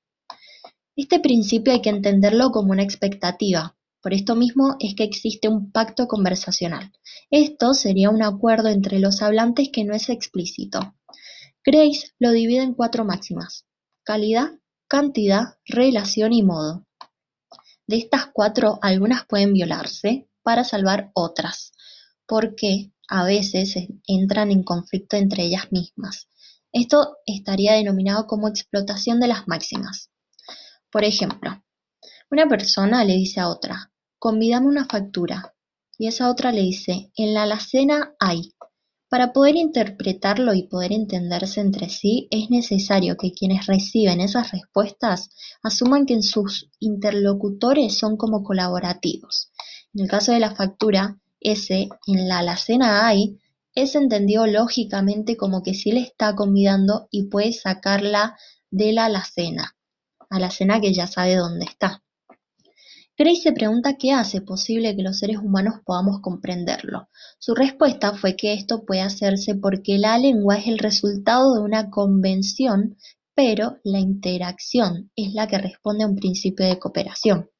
Este 0.95 1.19
principio 1.19 1.73
hay 1.73 1.83
que 1.83 1.91
entenderlo 1.91 2.53
como 2.53 2.71
una 2.71 2.85
expectativa, 2.85 3.77
por 4.03 4.15
esto 4.15 4.35
mismo 4.35 4.77
es 4.81 4.95
que 4.95 5.05
existe 5.05 5.49
un 5.49 5.73
pacto 5.73 6.09
conversacional. 6.09 6.93
Esto 7.31 7.75
sería 7.75 8.11
un 8.11 8.23
acuerdo 8.23 8.69
entre 8.69 8.99
los 8.99 9.23
hablantes 9.23 9.69
que 9.73 9.85
no 9.85 9.95
es 9.95 10.09
explícito. 10.09 10.95
Grace 11.65 12.13
lo 12.19 12.31
divide 12.31 12.63
en 12.63 12.75
cuatro 12.75 13.05
máximas: 13.05 13.67
calidad, 14.03 14.53
cantidad, 14.89 15.59
relación 15.67 16.33
y 16.33 16.43
modo. 16.43 16.87
De 17.87 17.97
estas 17.97 18.27
cuatro, 18.33 18.79
algunas 18.83 19.27
pueden 19.27 19.53
violarse 19.53 20.29
para 20.43 20.65
salvar 20.65 21.11
otras, 21.15 21.73
porque 22.27 22.93
a 23.09 23.25
veces 23.25 23.75
entran 24.07 24.51
en 24.51 24.63
conflicto 24.63 25.17
entre 25.17 25.45
ellas 25.45 25.71
mismas. 25.71 26.29
Esto 26.73 27.17
estaría 27.27 27.75
denominado 27.75 28.27
como 28.27 28.49
explotación 28.49 29.19
de 29.21 29.27
las 29.27 29.49
máximas. 29.49 30.11
Por 30.91 31.05
ejemplo, 31.05 31.63
una 32.31 32.49
persona 32.49 33.05
le 33.05 33.15
dice 33.15 33.41
a 33.41 33.49
otra, 33.49 33.90
convídame 34.21 34.67
una 34.67 34.85
factura, 34.85 35.55
y 35.99 36.07
esa 36.07 36.31
otra 36.31 36.53
le 36.53 36.61
dice, 36.61 37.11
en 37.17 37.33
la 37.33 37.45
alacena 37.45 38.15
hay. 38.21 38.55
Para 39.09 39.33
poder 39.33 39.57
interpretarlo 39.57 40.53
y 40.53 40.69
poder 40.69 40.93
entenderse 40.93 41.61
entre 41.61 41.89
sí, 41.89 42.29
es 42.31 42.51
necesario 42.51 43.17
que 43.17 43.33
quienes 43.33 43.67
reciben 43.67 44.21
esas 44.21 44.53
respuestas 44.53 45.31
asuman 45.63 46.05
que 46.05 46.21
sus 46.23 46.71
interlocutores 46.81 47.99
son 47.99 48.19
como 48.19 48.45
colaborativos. 48.45 49.51
En 49.95 50.03
el 50.03 50.09
caso 50.09 50.33
de 50.33 50.41
la 50.41 50.55
factura, 50.55 51.19
ese 51.41 51.89
en 52.07 52.29
la 52.29 52.41
alacena 52.41 53.09
hay 53.09 53.41
es 53.75 53.95
entendido 53.95 54.47
lógicamente 54.47 55.39
como 55.39 55.63
que 55.63 55.73
sí 55.73 55.93
le 55.93 56.01
está 56.01 56.37
convidando 56.37 57.09
y 57.11 57.29
puede 57.29 57.55
sacarla 57.55 58.37
de 58.71 58.93
la 58.93 59.07
alacena, 59.07 59.77
alacena 60.29 60.79
que 60.79 60.93
ya 60.93 61.07
sabe 61.07 61.37
dónde 61.37 61.65
está. 61.65 62.03
Grace 63.21 63.43
se 63.43 63.53
pregunta 63.53 63.99
qué 63.99 64.13
hace 64.13 64.41
posible 64.41 64.97
que 64.97 65.03
los 65.03 65.19
seres 65.19 65.37
humanos 65.37 65.81
podamos 65.85 66.23
comprenderlo. 66.23 67.11
Su 67.39 67.55
respuesta 67.55 68.15
fue 68.15 68.35
que 68.35 68.55
esto 68.55 68.87
puede 68.87 69.03
hacerse 69.03 69.55
porque 69.55 69.99
la 69.99 70.17
lengua 70.17 70.57
es 70.57 70.67
el 70.69 70.79
resultado 70.79 71.53
de 71.53 71.61
una 71.61 71.91
convención, 71.91 72.97
pero 73.35 73.77
la 73.85 73.99
interacción 73.99 75.11
es 75.17 75.35
la 75.35 75.49
que 75.49 75.59
responde 75.59 76.05
a 76.05 76.07
un 76.07 76.17
principio 76.17 76.65
de 76.65 76.79
cooperación, 76.79 77.51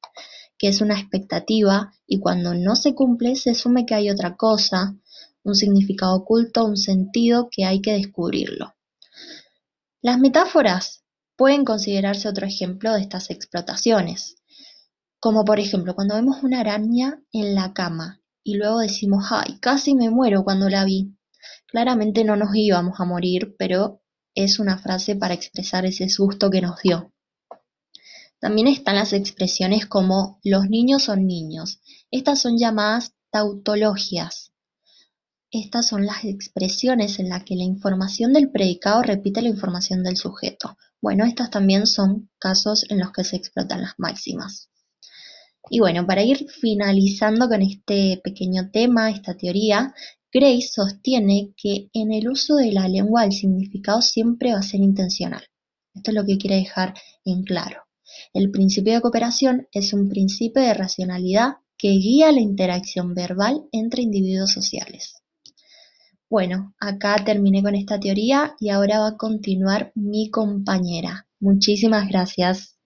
que 0.57 0.69
es 0.69 0.81
una 0.81 0.99
expectativa 0.99 1.93
y 2.07 2.21
cuando 2.21 2.55
no 2.55 2.75
se 2.75 2.95
cumple 2.95 3.37
se 3.37 3.51
asume 3.51 3.85
que 3.85 3.95
hay 3.95 4.09
otra 4.09 4.39
cosa, 4.39 4.97
un 5.43 5.55
significado 5.55 6.15
oculto, 6.15 6.65
un 6.65 6.79
sentido 6.79 7.51
que 7.51 7.67
hay 7.67 7.83
que 7.83 7.93
descubrirlo. 7.93 8.73
Las 10.01 10.19
metáforas 10.19 11.05
pueden 11.37 11.67
considerarse 11.67 12.31
otro 12.31 12.47
ejemplo 12.47 12.95
de 12.95 13.03
estas 13.03 13.29
explotaciones. 13.29 14.40
Como 15.21 15.45
por 15.45 15.61
ejemplo 15.61 15.95
cuando 15.95 16.15
vemos 16.15 16.43
una 16.43 16.61
araña 16.61 17.23
en 17.31 17.55
la 17.55 17.75
cama 17.75 18.23
y 18.43 18.57
luego 18.57 18.79
decimos 18.79 19.27
ay, 19.31 19.59
casi 19.61 19.95
me 19.95 20.09
muero 20.09 20.45
cuando 20.45 20.71
la 20.71 20.85
vi. 20.87 21.15
Claramente 21.67 22.25
no 22.25 22.37
nos 22.37 22.55
íbamos 22.55 22.99
a 23.01 23.05
morir, 23.05 23.55
pero 23.59 24.03
es 24.35 24.59
una 24.59 24.79
frase 24.79 25.17
para 25.17 25.35
expresar 25.35 25.85
ese 25.85 26.09
susto 26.09 26.51
que 26.51 26.63
nos 26.63 26.81
dio. 26.83 27.13
También 28.39 28.69
están 28.69 28.97
las 28.97 29.13
expresiones 29.13 29.87
como 29.87 30.41
los 30.43 30.71
niños 30.71 31.03
son 31.05 31.27
niños. 31.27 31.83
Estas 32.11 32.41
son 32.41 32.57
llamadas 32.57 33.15
tautologias. 33.31 34.53
Estas 35.51 35.89
son 35.89 36.07
las 36.07 36.25
expresiones 36.25 37.19
en 37.19 37.29
las 37.29 37.45
que 37.45 37.57
la 37.57 37.65
información 37.65 38.33
del 38.33 38.51
predicado 38.51 39.03
repite 39.03 39.43
la 39.43 39.49
información 39.49 40.03
del 40.03 40.17
sujeto. 40.17 40.79
Bueno, 41.03 41.27
estas 41.27 41.51
también 41.51 41.87
son 41.87 42.31
casos 42.39 42.87
en 42.89 43.01
los 43.01 43.13
que 43.13 43.25
se 43.25 43.37
explotan 43.37 43.83
las 43.83 43.95
máximas. 43.99 44.71
Y 45.69 45.81
bueno, 45.81 46.07
para 46.07 46.23
ir 46.23 46.49
finalizando 46.49 47.49
con 47.49 47.63
este 47.63 48.21
pequeño 48.25 48.71
tema, 48.71 49.11
esta 49.11 49.37
teoría, 49.37 49.95
Grace 50.33 50.69
sostiene 50.73 51.53
que 51.57 51.91
en 51.93 52.13
el 52.13 52.29
uso 52.29 52.57
de 52.57 52.73
la 52.73 52.89
lengua 52.89 53.25
el 53.25 53.33
significado 53.33 54.01
siempre 54.01 54.53
va 54.53 54.61
a 54.61 54.63
ser 54.63 54.81
intencional. 54.81 55.43
Esto 55.95 56.13
es 56.13 56.15
lo 56.15 56.25
que 56.25 56.39
quiere 56.39 56.57
dejar 56.57 56.95
en 57.25 57.43
claro. 57.43 57.83
El 58.33 58.51
principio 58.51 58.95
de 58.95 59.01
cooperación 59.01 59.67
es 59.73 59.93
un 59.93 60.09
principio 60.09 60.63
de 60.63 60.75
racionalidad 60.75 61.57
que 61.77 61.91
guía 61.91 62.31
la 62.31 62.41
interacción 62.41 63.15
verbal 63.15 63.65
entre 63.73 64.03
individuos 64.03 64.53
sociales. 64.53 65.23
Bueno, 66.29 66.75
acá 66.79 67.17
terminé 67.25 67.63
con 67.63 67.75
esta 67.75 67.99
teoría 67.99 68.55
y 68.61 68.69
ahora 68.69 69.01
va 69.01 69.09
a 69.09 69.17
continuar 69.17 69.91
mi 69.97 70.31
compañera. 70.31 71.27
Muchísimas 71.41 72.09
gracias. 72.09 72.77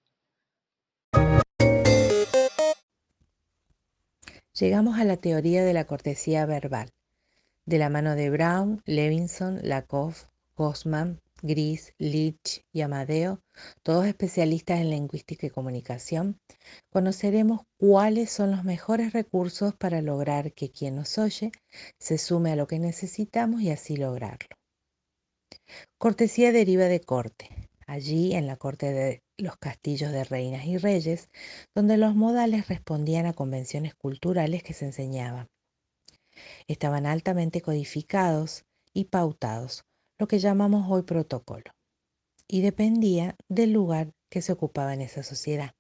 Llegamos 4.56 5.00
a 5.00 5.04
la 5.04 5.16
teoría 5.16 5.64
de 5.64 5.72
la 5.72 5.84
cortesía 5.84 6.46
verbal, 6.46 6.90
de 7.66 7.78
la 7.78 7.88
mano 7.88 8.14
de 8.14 8.30
Brown, 8.30 8.82
Levinson, 8.86 9.58
Lakoff, 9.64 10.26
Gossman, 10.54 11.20
Gris, 11.42 11.92
Leach 11.98 12.64
y 12.72 12.82
Amadeo, 12.82 13.42
todos 13.82 14.06
especialistas 14.06 14.78
en 14.78 14.90
lingüística 14.90 15.48
y 15.48 15.50
comunicación, 15.50 16.38
conoceremos 16.90 17.62
cuáles 17.78 18.30
son 18.30 18.52
los 18.52 18.62
mejores 18.62 19.12
recursos 19.12 19.74
para 19.74 20.00
lograr 20.02 20.52
que 20.52 20.70
quien 20.70 20.94
nos 20.94 21.18
oye 21.18 21.50
se 21.98 22.16
sume 22.16 22.52
a 22.52 22.56
lo 22.56 22.68
que 22.68 22.78
necesitamos 22.78 23.60
y 23.60 23.72
así 23.72 23.96
lograrlo. 23.96 24.56
Cortesía 25.98 26.52
deriva 26.52 26.84
de 26.84 27.00
corte, 27.00 27.50
allí 27.88 28.34
en 28.34 28.46
la 28.46 28.54
corte 28.54 28.92
de 28.92 29.23
los 29.36 29.56
castillos 29.56 30.12
de 30.12 30.24
reinas 30.24 30.64
y 30.66 30.78
reyes, 30.78 31.28
donde 31.74 31.96
los 31.96 32.14
modales 32.14 32.68
respondían 32.68 33.26
a 33.26 33.32
convenciones 33.32 33.94
culturales 33.94 34.62
que 34.62 34.74
se 34.74 34.86
enseñaban. 34.86 35.48
Estaban 36.66 37.06
altamente 37.06 37.60
codificados 37.60 38.64
y 38.92 39.04
pautados, 39.06 39.84
lo 40.18 40.28
que 40.28 40.38
llamamos 40.38 40.86
hoy 40.88 41.02
protocolo, 41.02 41.72
y 42.46 42.60
dependía 42.60 43.36
del 43.48 43.72
lugar 43.72 44.12
que 44.30 44.42
se 44.42 44.52
ocupaba 44.52 44.94
en 44.94 45.00
esa 45.00 45.22
sociedad. 45.22 45.74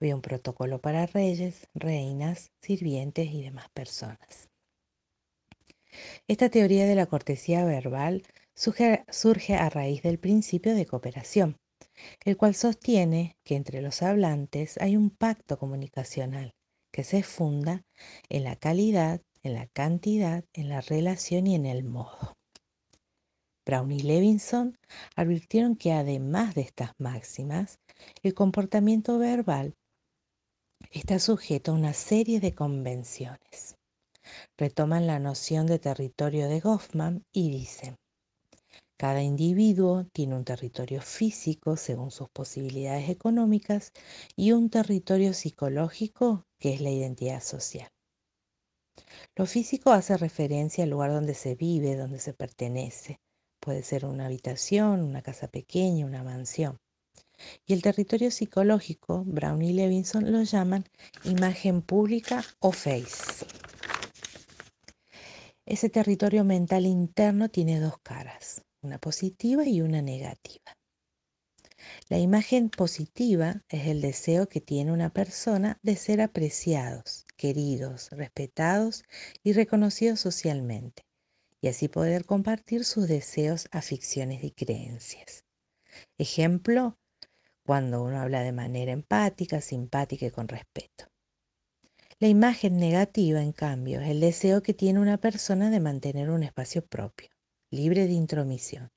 Había 0.00 0.16
un 0.16 0.22
protocolo 0.22 0.80
para 0.80 1.06
reyes, 1.06 1.68
reinas, 1.74 2.50
sirvientes 2.60 3.28
y 3.32 3.42
demás 3.42 3.68
personas. 3.72 4.48
Esta 6.26 6.48
teoría 6.48 6.86
de 6.86 6.96
la 6.96 7.06
cortesía 7.06 7.64
verbal 7.64 8.24
surge, 8.54 9.54
a 9.54 9.70
raíz 9.70 10.02
del 10.02 10.18
principio 10.18 10.74
de 10.74 10.86
cooperación, 10.86 11.56
el 12.24 12.36
cual 12.36 12.54
sostiene 12.54 13.36
que 13.44 13.56
entre 13.56 13.82
los 13.82 14.02
hablantes 14.02 14.78
hay 14.80 14.96
un 14.96 15.10
pacto 15.10 15.58
comunicacional 15.58 16.54
que 16.92 17.04
se 17.04 17.22
funda 17.22 17.84
en 18.28 18.44
la 18.44 18.56
calidad, 18.56 19.20
en 19.42 19.54
la 19.54 19.66
cantidad, 19.66 20.44
en 20.52 20.68
la 20.68 20.80
relación 20.80 21.46
y 21.46 21.54
en 21.54 21.66
el 21.66 21.84
modo. 21.84 22.34
Brown 23.66 23.90
y 23.90 24.00
Levinson 24.00 24.78
advirtieron 25.16 25.76
que 25.76 25.92
además 25.92 26.54
de 26.54 26.62
estas 26.62 26.92
máximas, 26.98 27.78
el 28.22 28.34
comportamiento 28.34 29.18
verbal 29.18 29.74
está 30.90 31.18
sujeto 31.18 31.72
a 31.72 31.74
una 31.74 31.94
serie 31.94 32.40
de 32.40 32.54
convenciones. 32.54 33.76
Retoman 34.56 35.06
la 35.06 35.18
noción 35.18 35.66
de 35.66 35.78
territorio 35.78 36.48
de 36.48 36.60
Goffman 36.60 37.24
y 37.32 37.50
dicen, 37.50 37.96
cada 38.96 39.22
individuo 39.22 40.06
tiene 40.12 40.36
un 40.36 40.44
territorio 40.44 41.02
físico 41.02 41.76
según 41.76 42.10
sus 42.10 42.28
posibilidades 42.30 43.08
económicas 43.10 43.92
y 44.36 44.52
un 44.52 44.70
territorio 44.70 45.34
psicológico 45.34 46.46
que 46.58 46.74
es 46.74 46.80
la 46.80 46.90
identidad 46.90 47.42
social. 47.42 47.88
Lo 49.34 49.46
físico 49.46 49.90
hace 49.90 50.16
referencia 50.16 50.84
al 50.84 50.90
lugar 50.90 51.10
donde 51.10 51.34
se 51.34 51.56
vive, 51.56 51.96
donde 51.96 52.20
se 52.20 52.32
pertenece. 52.34 53.20
Puede 53.60 53.82
ser 53.82 54.06
una 54.06 54.26
habitación, 54.26 55.02
una 55.02 55.22
casa 55.22 55.48
pequeña, 55.48 56.06
una 56.06 56.22
mansión. 56.22 56.78
Y 57.66 57.72
el 57.72 57.82
territorio 57.82 58.30
psicológico, 58.30 59.24
Brown 59.26 59.62
y 59.62 59.72
Levinson 59.72 60.30
lo 60.30 60.42
llaman 60.42 60.84
imagen 61.24 61.82
pública 61.82 62.44
o 62.60 62.70
face. 62.70 63.44
Ese 65.66 65.88
territorio 65.88 66.44
mental 66.44 66.86
interno 66.86 67.48
tiene 67.48 67.80
dos 67.80 67.98
caras, 68.02 68.62
una 68.84 68.98
positiva 68.98 69.66
y 69.66 69.80
una 69.80 70.02
negativa. 70.02 70.76
La 72.08 72.18
imagen 72.18 72.70
positiva 72.70 73.62
es 73.68 73.86
el 73.88 74.00
deseo 74.00 74.48
que 74.48 74.60
tiene 74.60 74.92
una 74.92 75.10
persona 75.10 75.78
de 75.82 75.96
ser 75.96 76.20
apreciados, 76.20 77.26
queridos, 77.36 78.10
respetados 78.12 79.04
y 79.42 79.52
reconocidos 79.52 80.20
socialmente, 80.20 81.04
y 81.60 81.68
así 81.68 81.88
poder 81.88 82.24
compartir 82.24 82.84
sus 82.84 83.08
deseos, 83.08 83.68
aficiones 83.72 84.44
y 84.44 84.50
creencias. 84.50 85.44
Ejemplo, 86.18 86.98
cuando 87.64 88.02
uno 88.02 88.20
habla 88.20 88.42
de 88.42 88.52
manera 88.52 88.92
empática, 88.92 89.60
simpática 89.60 90.26
y 90.26 90.30
con 90.30 90.48
respeto. 90.48 91.06
La 92.20 92.28
imagen 92.28 92.76
negativa, 92.78 93.42
en 93.42 93.52
cambio, 93.52 94.00
es 94.00 94.08
el 94.08 94.20
deseo 94.20 94.62
que 94.62 94.74
tiene 94.74 95.00
una 95.00 95.18
persona 95.18 95.70
de 95.70 95.80
mantener 95.80 96.30
un 96.30 96.42
espacio 96.42 96.86
propio, 96.86 97.33
libre 97.74 98.06
de 98.06 98.12
intromisión, 98.12 98.90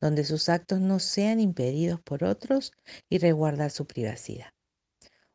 donde 0.00 0.24
sus 0.24 0.48
actos 0.48 0.80
no 0.80 0.98
sean 0.98 1.40
impedidos 1.40 2.00
por 2.00 2.24
otros 2.24 2.72
y 3.08 3.18
resguardar 3.18 3.70
su 3.70 3.86
privacidad. 3.86 4.50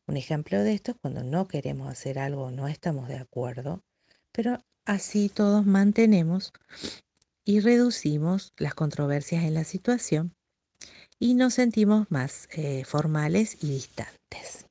Un 0.08 0.18
ejemplo 0.18 0.62
de 0.64 0.74
esto 0.74 0.92
es 0.92 0.98
cuando 1.02 1.24
no 1.24 1.48
queremos 1.48 1.90
hacer 1.90 2.20
algo 2.20 2.46
o 2.46 2.52
no 2.52 2.68
estamos 2.68 3.08
de 3.08 3.18
acuerdo, 3.18 3.84
pero 4.32 4.58
así 4.86 5.30
todos 5.30 5.66
mantenemos 5.66 6.52
y 7.46 7.60
reducimos 7.60 8.54
las 8.58 8.74
controversias 8.74 9.44
en 9.44 9.54
la 9.54 9.64
situación 9.64 10.34
y 11.20 11.36
nos 11.36 11.56
sentimos 11.56 12.10
más 12.10 12.48
eh, 12.52 12.86
formales 12.86 13.64
y 13.64 13.70
distantes. 13.70 14.66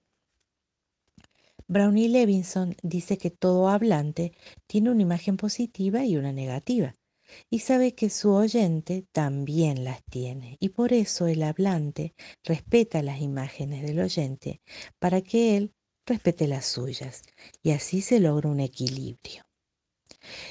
Brownie 1.66 2.08
Levinson 2.08 2.74
dice 2.82 3.18
que 3.18 3.30
todo 3.30 3.68
hablante 3.68 4.32
tiene 4.66 4.90
una 4.90 5.02
imagen 5.02 5.36
positiva 5.36 6.04
y 6.04 6.16
una 6.16 6.32
negativa, 6.32 6.94
y 7.50 7.60
sabe 7.60 7.94
que 7.94 8.10
su 8.10 8.32
oyente 8.32 9.06
también 9.12 9.84
las 9.84 10.02
tiene, 10.04 10.56
y 10.60 10.70
por 10.70 10.92
eso 10.92 11.26
el 11.26 11.42
hablante 11.42 12.14
respeta 12.44 13.02
las 13.02 13.20
imágenes 13.20 13.82
del 13.82 14.00
oyente 14.00 14.60
para 14.98 15.20
que 15.20 15.56
él 15.56 15.74
respete 16.06 16.46
las 16.48 16.66
suyas, 16.66 17.22
y 17.62 17.72
así 17.72 18.00
se 18.00 18.20
logra 18.20 18.48
un 18.48 18.60
equilibrio. 18.60 19.44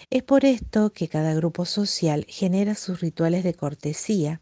Es 0.10 0.24
por 0.24 0.46
esto 0.46 0.92
que 0.94 1.08
cada 1.08 1.34
grupo 1.34 1.66
social 1.66 2.26
genera 2.28 2.76
sus 2.76 3.02
rituales 3.02 3.44
de 3.44 3.54
cortesía, 3.54 4.42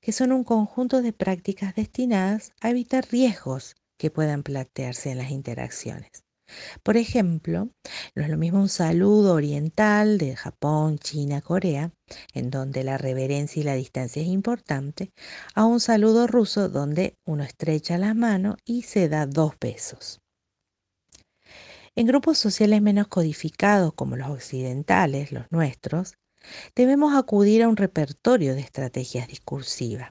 que 0.00 0.12
son 0.12 0.32
un 0.32 0.44
conjunto 0.44 1.02
de 1.02 1.12
prácticas 1.12 1.74
destinadas 1.74 2.52
a 2.60 2.70
evitar 2.70 3.06
riesgos 3.10 3.74
que 3.98 4.10
puedan 4.10 4.42
plantearse 4.42 5.10
en 5.10 5.18
las 5.18 5.30
interacciones. 5.30 6.24
Por 6.82 6.96
ejemplo, 6.96 7.68
no 8.14 8.22
es 8.22 8.28
lo 8.28 8.36
mismo 8.36 8.60
un 8.60 8.68
saludo 8.68 9.34
oriental 9.34 10.18
de 10.18 10.36
Japón, 10.36 10.98
China, 10.98 11.40
Corea, 11.40 11.92
en 12.34 12.50
donde 12.50 12.84
la 12.84 12.98
reverencia 12.98 13.60
y 13.60 13.64
la 13.64 13.74
distancia 13.74 14.22
es 14.22 14.28
importante, 14.28 15.12
a 15.54 15.64
un 15.64 15.80
saludo 15.80 16.26
ruso 16.26 16.68
donde 16.68 17.16
uno 17.24 17.44
estrecha 17.44 17.98
la 17.98 18.14
mano 18.14 18.56
y 18.64 18.82
se 18.82 19.08
da 19.08 19.26
dos 19.26 19.54
besos. 19.60 20.20
En 21.94 22.06
grupos 22.06 22.38
sociales 22.38 22.80
menos 22.80 23.08
codificados 23.08 23.92
como 23.92 24.16
los 24.16 24.28
occidentales, 24.28 25.30
los 25.30 25.44
nuestros, 25.50 26.14
debemos 26.74 27.14
acudir 27.14 27.62
a 27.62 27.68
un 27.68 27.76
repertorio 27.76 28.54
de 28.54 28.60
estrategias 28.60 29.28
discursivas, 29.28 30.10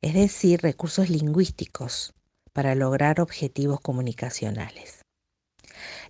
es 0.00 0.14
decir, 0.14 0.60
recursos 0.62 1.10
lingüísticos 1.10 2.14
para 2.52 2.74
lograr 2.74 3.20
objetivos 3.20 3.80
comunicacionales. 3.80 5.01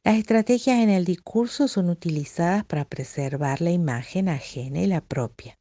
Las 0.04 0.16
estrategias 0.16 0.78
en 0.78 0.90
el 0.90 1.04
discurso 1.04 1.68
son 1.68 1.90
utilizadas 1.90 2.64
para 2.64 2.84
preservar 2.84 3.60
la 3.60 3.70
imagen 3.70 4.28
ajena 4.28 4.80
y 4.80 4.86
la 4.86 5.00
propia. 5.00 5.56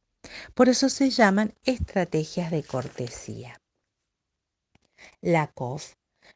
Por 0.54 0.68
eso 0.68 0.88
se 0.88 1.10
llaman 1.10 1.54
estrategias 1.64 2.50
de 2.50 2.62
cortesía. 2.62 3.60
Lakoff 5.20 5.94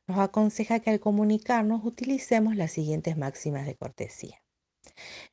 nos 0.08 0.18
aconseja 0.18 0.80
que 0.80 0.90
al 0.90 1.00
comunicarnos 1.00 1.84
utilicemos 1.84 2.56
las 2.56 2.72
siguientes 2.72 3.16
máximas 3.16 3.66
de 3.66 3.76
cortesía. 3.76 4.42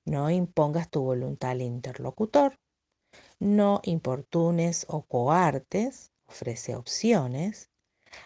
No 0.05 0.29
impongas 0.29 0.89
tu 0.89 1.01
voluntad 1.01 1.51
al 1.51 1.61
interlocutor. 1.61 2.59
No 3.39 3.81
importunes 3.83 4.85
o 4.89 5.03
coartes. 5.03 6.11
Ofrece 6.25 6.75
opciones. 6.75 7.69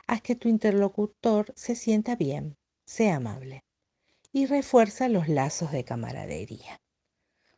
Haz 0.08 0.22
que 0.22 0.36
tu 0.36 0.50
interlocutor 0.50 1.54
se 1.56 1.76
sienta 1.76 2.16
bien. 2.16 2.56
Sea 2.86 3.18
amable. 3.18 3.67
Y 4.38 4.46
refuerza 4.46 5.10
los 5.10 5.28
lazos 5.30 5.72
de 5.72 5.84
camaradería. 5.84 6.80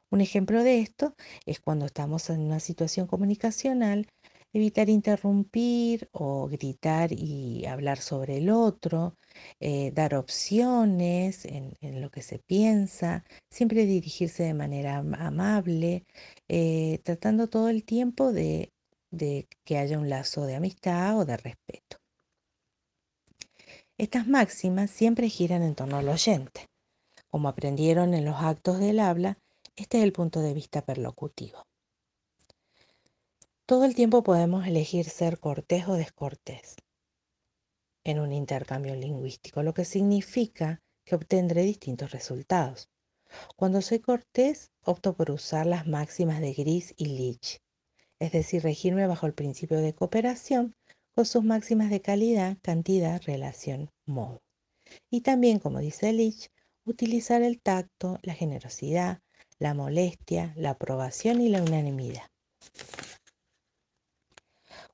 Un 0.10 0.22
ejemplo 0.22 0.63
de 0.63 0.80
esto 0.80 1.13
es 1.46 1.60
cuando 1.60 1.86
estamos 1.86 2.30
en 2.30 2.39
una 2.39 2.62
situación 2.62 3.06
comunicacional 3.06 4.08
evitar 4.54 4.88
interrumpir 4.88 6.08
o 6.13 6.48
gritar 6.48 7.12
y 7.12 7.65
hablar 7.65 7.98
sobre 7.98 8.38
el 8.38 8.50
otro, 8.50 9.18
eh, 9.60 9.92
dar 9.94 10.15
opciones 10.15 11.44
en, 11.44 11.76
lo 12.00 12.12
que 12.12 12.22
se 12.22 12.39
piensa, 12.39 13.26
siempre 13.50 13.86
dirigirse 13.86 14.44
de 14.44 14.54
manera 14.54 15.00
amable, 15.00 16.06
eh, 16.48 17.02
tratando 17.04 17.50
todo 17.50 17.68
el 17.68 17.84
tiempo 17.84 18.32
de, 18.32 18.72
de 19.12 19.50
que 19.65 19.78
haya 19.78 20.00
un 20.00 20.08
lazo 20.08 20.46
de 20.46 20.56
amistad 20.56 21.20
o 21.20 21.26
de 21.26 21.36
respeto. 21.36 21.98
Estas 24.00 24.28
máximas 24.28 24.92
siempre 24.92 25.28
giran 25.28 25.62
en 25.62 25.76
torno 25.76 25.98
al 25.98 26.08
oyente. 26.08 26.68
Como 27.30 27.48
aprendieron 27.48 28.13
en 28.13 28.26
los 28.26 28.38
actos 28.38 28.80
del 28.80 29.00
habla, 29.00 29.38
este 29.76 30.00
es 30.00 30.04
el 30.04 30.12
punto 30.12 30.42
de 30.42 30.54
vista 30.54 30.82
perlocutivo. 30.82 31.63
Todo 33.65 33.86
el 33.86 33.94
tiempo 33.94 34.24
podemos 34.24 34.65
elegir 34.65 35.06
ser 35.06 35.39
cortés 35.39 35.88
o 35.88 35.94
descortés 35.94 36.76
en 38.04 38.20
un 38.20 38.34
intercambio 38.34 38.96
lingüístico, 38.96 39.62
lo 39.62 39.74
que 39.74 39.86
significa 39.86 40.82
que 41.06 41.15
obtendré 41.15 41.62
distintos 41.62 42.12
resultados. 42.12 42.89
Cuando 43.56 43.82
soy 43.82 44.00
cortés, 44.00 44.72
opto 44.84 45.13
por 45.13 45.30
usar 45.30 45.68
las 45.68 45.86
máximas 45.86 46.42
de 46.42 46.54
Gris 46.54 46.96
y 46.98 47.06
Leach, 47.06 47.60
es 48.20 48.32
decir, 48.32 48.63
regirme 48.63 49.06
bajo 49.06 49.28
el 49.28 49.36
principio 49.36 49.80
de 49.80 49.94
cooperación 49.94 50.74
con 51.15 51.26
sus 51.26 51.44
máximas 51.44 51.92
de 51.92 52.02
calidad, 52.02 52.58
cantidad, 52.63 53.22
relación, 53.22 53.92
modo. 54.08 54.42
Y 55.12 55.22
también, 55.22 55.60
como 55.60 55.80
dice 55.80 56.12
Leach, 56.12 56.50
utilizar 56.89 57.41
el 57.41 57.62
tacto, 57.62 58.19
la 58.23 58.34
generosidad, 58.34 59.21
la 59.60 59.73
molestia, 59.73 60.54
la 60.56 60.71
aprobación 60.71 61.41
y 61.41 61.49
la 61.49 61.62
unanimidad. 61.62 62.30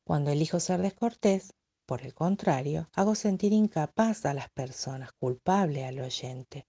Cuando 0.03 0.31
elijo 0.31 0.59
ser 0.59 0.81
descortés, 0.81 1.53
por 1.85 2.01
el 2.01 2.13
contrario, 2.13 2.89
hago 2.93 3.15
sentir 3.15 3.53
incapaz 3.53 4.25
a 4.25 4.33
las 4.33 4.49
personas, 4.49 5.11
culpable 5.13 5.85
al 5.85 5.99
oyente, 5.99 6.67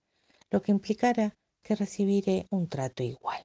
lo 0.51 0.62
que 0.62 0.73
implicará 0.73 1.37
que 1.62 1.75
recibiré 1.75 2.47
un 2.51 2.69
trato 2.69 3.03
igual. 3.03 3.45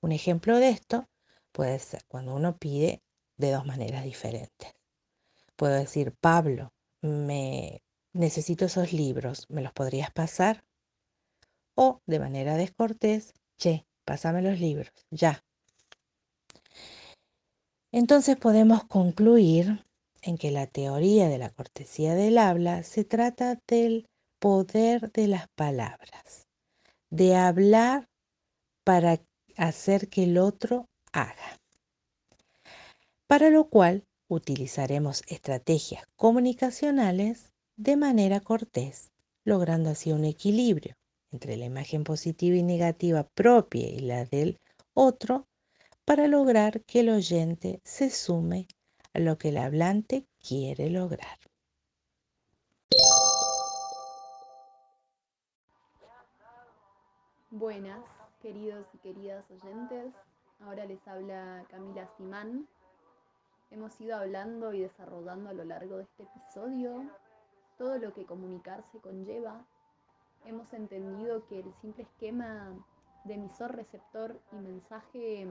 Un 0.00 0.12
ejemplo 0.12 0.58
de 0.58 0.70
esto 0.70 1.08
puede 1.52 1.78
ser 1.78 2.04
cuando 2.06 2.34
uno 2.34 2.56
pide 2.58 3.02
de 3.36 3.50
dos 3.50 3.64
maneras 3.64 4.04
diferentes. 4.04 4.74
Puedo 5.56 5.74
decir, 5.74 6.14
Pablo, 6.20 6.72
me 7.00 7.83
necesito 8.14 8.64
esos 8.64 8.94
libros, 8.94 9.46
¿me 9.50 9.60
los 9.60 9.72
podrías 9.72 10.10
pasar? 10.10 10.64
O 11.74 12.00
de 12.06 12.18
manera 12.18 12.56
descortés, 12.56 13.34
che, 13.58 13.86
pásame 14.06 14.40
los 14.40 14.58
libros, 14.58 14.92
ya, 15.10 15.44
entonces 17.94 18.36
podemos 18.36 18.82
concluir 18.82 19.86
en 20.20 20.36
que 20.36 20.50
la 20.50 20.66
teoría 20.66 21.28
de 21.28 21.38
la 21.38 21.50
cortesía 21.50 22.16
del 22.16 22.38
habla 22.38 22.82
se 22.82 23.04
trata 23.04 23.60
del 23.68 24.08
poder 24.40 25.12
de 25.12 25.28
las 25.28 25.46
palabras, 25.54 26.48
de 27.10 27.36
hablar 27.36 28.08
para 28.82 29.20
hacer 29.56 30.08
que 30.08 30.24
el 30.24 30.38
otro 30.38 30.88
haga. 31.12 31.60
Para 33.28 33.48
lo 33.48 33.68
cual 33.68 34.02
utilizaremos 34.28 35.22
estrategias 35.28 36.04
comunicacionales 36.16 37.52
de 37.76 37.96
manera 37.96 38.40
cortés, 38.40 39.10
logrando 39.44 39.90
así 39.90 40.12
un 40.12 40.24
equilibrio 40.24 40.96
entre 41.32 41.56
la 41.56 41.64
imagen 41.64 42.04
positiva 42.04 42.56
y 42.56 42.62
negativa 42.62 43.24
propia 43.24 43.88
y 43.88 43.98
la 43.98 44.24
del 44.24 44.60
otro 44.94 45.48
para 46.04 46.28
lograr 46.28 46.82
que 46.84 47.00
el 47.00 47.08
oyente 47.08 47.80
se 47.82 48.10
sume 48.10 48.68
a 49.12 49.18
lo 49.18 49.36
que 49.38 49.48
el 49.48 49.56
hablante 49.56 50.26
quiere 50.40 50.90
lograr. 50.90 51.38
Buenas, 57.50 58.00
queridos 58.40 58.86
y 58.94 58.98
queridas 58.98 59.44
oyentes. 59.50 60.12
Ahora 60.60 60.84
les 60.86 61.06
habla 61.08 61.64
Camila 61.70 62.08
Simán. 62.16 62.68
Hemos 63.70 64.00
ido 64.00 64.16
hablando 64.16 64.72
y 64.72 64.80
desarrollando 64.80 65.50
a 65.50 65.52
lo 65.52 65.64
largo 65.64 65.96
de 65.96 66.04
este 66.04 66.24
episodio 66.24 67.10
todo 67.78 67.98
lo 67.98 68.12
que 68.12 68.24
comunicarse 68.24 69.00
conlleva. 69.00 69.64
Hemos 70.44 70.72
entendido 70.72 71.46
que 71.46 71.60
el 71.60 71.72
simple 71.80 72.04
esquema 72.04 72.72
de 73.24 73.34
emisor, 73.34 73.74
receptor 73.74 74.38
y 74.52 74.56
mensaje 74.56 75.48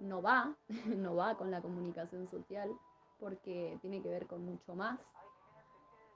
no 0.00 0.22
va, 0.22 0.54
no 0.86 1.16
va 1.16 1.36
con 1.36 1.50
la 1.50 1.60
comunicación 1.60 2.28
social 2.28 2.70
porque 3.18 3.78
tiene 3.80 4.02
que 4.02 4.08
ver 4.08 4.26
con 4.26 4.44
mucho 4.44 4.74
más. 4.74 5.00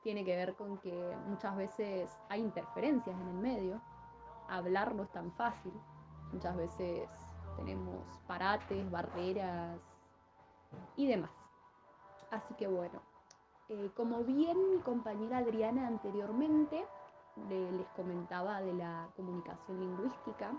Tiene 0.03 0.25
que 0.25 0.35
ver 0.35 0.55
con 0.55 0.79
que 0.79 1.17
muchas 1.27 1.57
veces 1.57 2.11
hay 2.29 2.41
interferencias 2.41 3.19
en 3.21 3.29
el 3.29 3.35
medio 3.35 3.81
hablar 4.51 4.95
no 4.95 5.05
es 5.05 5.11
tan 5.11 5.33
fácil. 5.33 5.73
Muchas 6.33 6.57
veces 6.57 7.09
tenemos 7.57 8.05
parates, 8.27 8.91
barreras 8.91 9.79
y 10.97 11.07
demás. 11.07 11.31
Así 12.31 12.55
que 12.55 12.67
bueno, 12.67 13.01
eh, 13.71 13.91
como 13.95 14.25
bien 14.25 14.73
mi 14.73 14.81
compañera 14.81 15.39
Adriana 15.39 15.87
anteriormente 15.87 16.85
les 17.49 17.89
comentaba 17.91 18.61
de 18.61 18.75
la 18.75 19.09
comunicación 19.15 19.79
lingüística, 19.79 20.51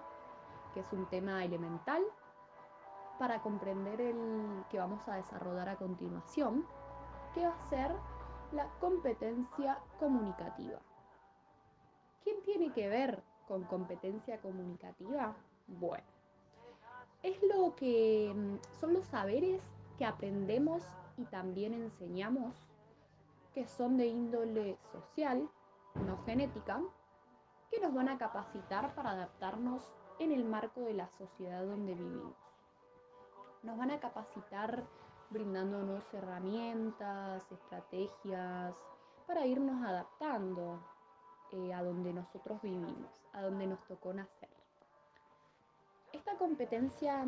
que 0.74 0.80
es 0.80 0.94
un 0.94 1.06
tema 1.08 1.44
elemental 1.44 2.02
para 3.20 3.42
comprender 3.42 4.00
el 4.00 4.64
que 4.70 4.80
vamos 4.80 5.06
a 5.10 5.16
desarrollar 5.16 5.68
a 5.68 5.76
continuación, 5.76 6.66
que 7.36 7.46
va 7.46 7.54
a 7.54 7.70
ser 7.70 7.92
la 8.54 8.68
competencia 8.80 9.78
comunicativa. 10.00 10.80
¿Quién 12.24 12.42
tiene 12.44 12.72
que 12.72 12.88
ver 12.88 13.22
con 13.46 13.64
competencia 13.66 14.40
comunicativa? 14.40 15.36
Bueno, 15.68 16.08
es 17.24 17.38
lo 17.44 17.76
que 17.76 18.34
mm, 18.34 18.80
son 18.80 18.94
los 18.94 19.06
saberes 19.06 19.62
que 19.98 20.06
aprendemos 20.06 20.82
y 21.18 21.26
también 21.26 21.74
enseñamos, 21.74 22.56
que 23.54 23.66
son 23.66 23.98
de 23.98 24.08
índole 24.08 24.78
social, 24.92 25.50
no 25.96 26.24
genética, 26.26 26.82
que 27.70 27.80
nos 27.80 27.94
van 27.94 28.10
a 28.10 28.18
capacitar 28.18 28.94
para 28.96 29.12
adaptarnos 29.12 29.92
en 30.20 30.32
el 30.32 30.46
marco 30.46 30.82
de 30.82 30.94
la 30.94 31.10
sociedad 31.18 31.66
donde 31.66 31.94
vivimos. 31.94 32.36
Nos 33.64 33.78
van 33.78 33.92
a 33.92 34.00
capacitar 34.00 34.84
brindándonos 35.30 36.04
herramientas, 36.14 37.50
estrategias 37.52 38.76
para 39.26 39.46
irnos 39.46 39.84
adaptando 39.84 40.80
eh, 41.52 41.74
a 41.74 41.84
donde 41.84 42.14
nosotros 42.14 42.62
vivimos, 42.62 43.10
a 43.34 43.42
donde 43.42 43.68
nos 43.68 43.80
tocó 43.88 44.14
nacer. 44.14 44.50
Esta 46.12 46.36
competencia, 46.38 47.26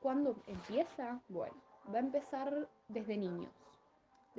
¿cuándo 0.00 0.34
empieza? 0.46 1.20
Bueno, 1.28 1.54
va 1.92 1.98
a 1.98 2.00
empezar 2.00 2.68
desde 2.88 3.18
niños, 3.18 3.52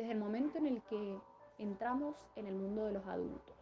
desde 0.02 0.14
el 0.14 0.20
momento 0.20 0.58
en 0.58 0.66
el 0.66 0.82
que 0.84 1.20
entramos 1.60 2.16
en 2.36 2.48
el 2.48 2.56
mundo 2.56 2.86
de 2.86 2.94
los 2.94 3.06
adultos. 3.06 3.56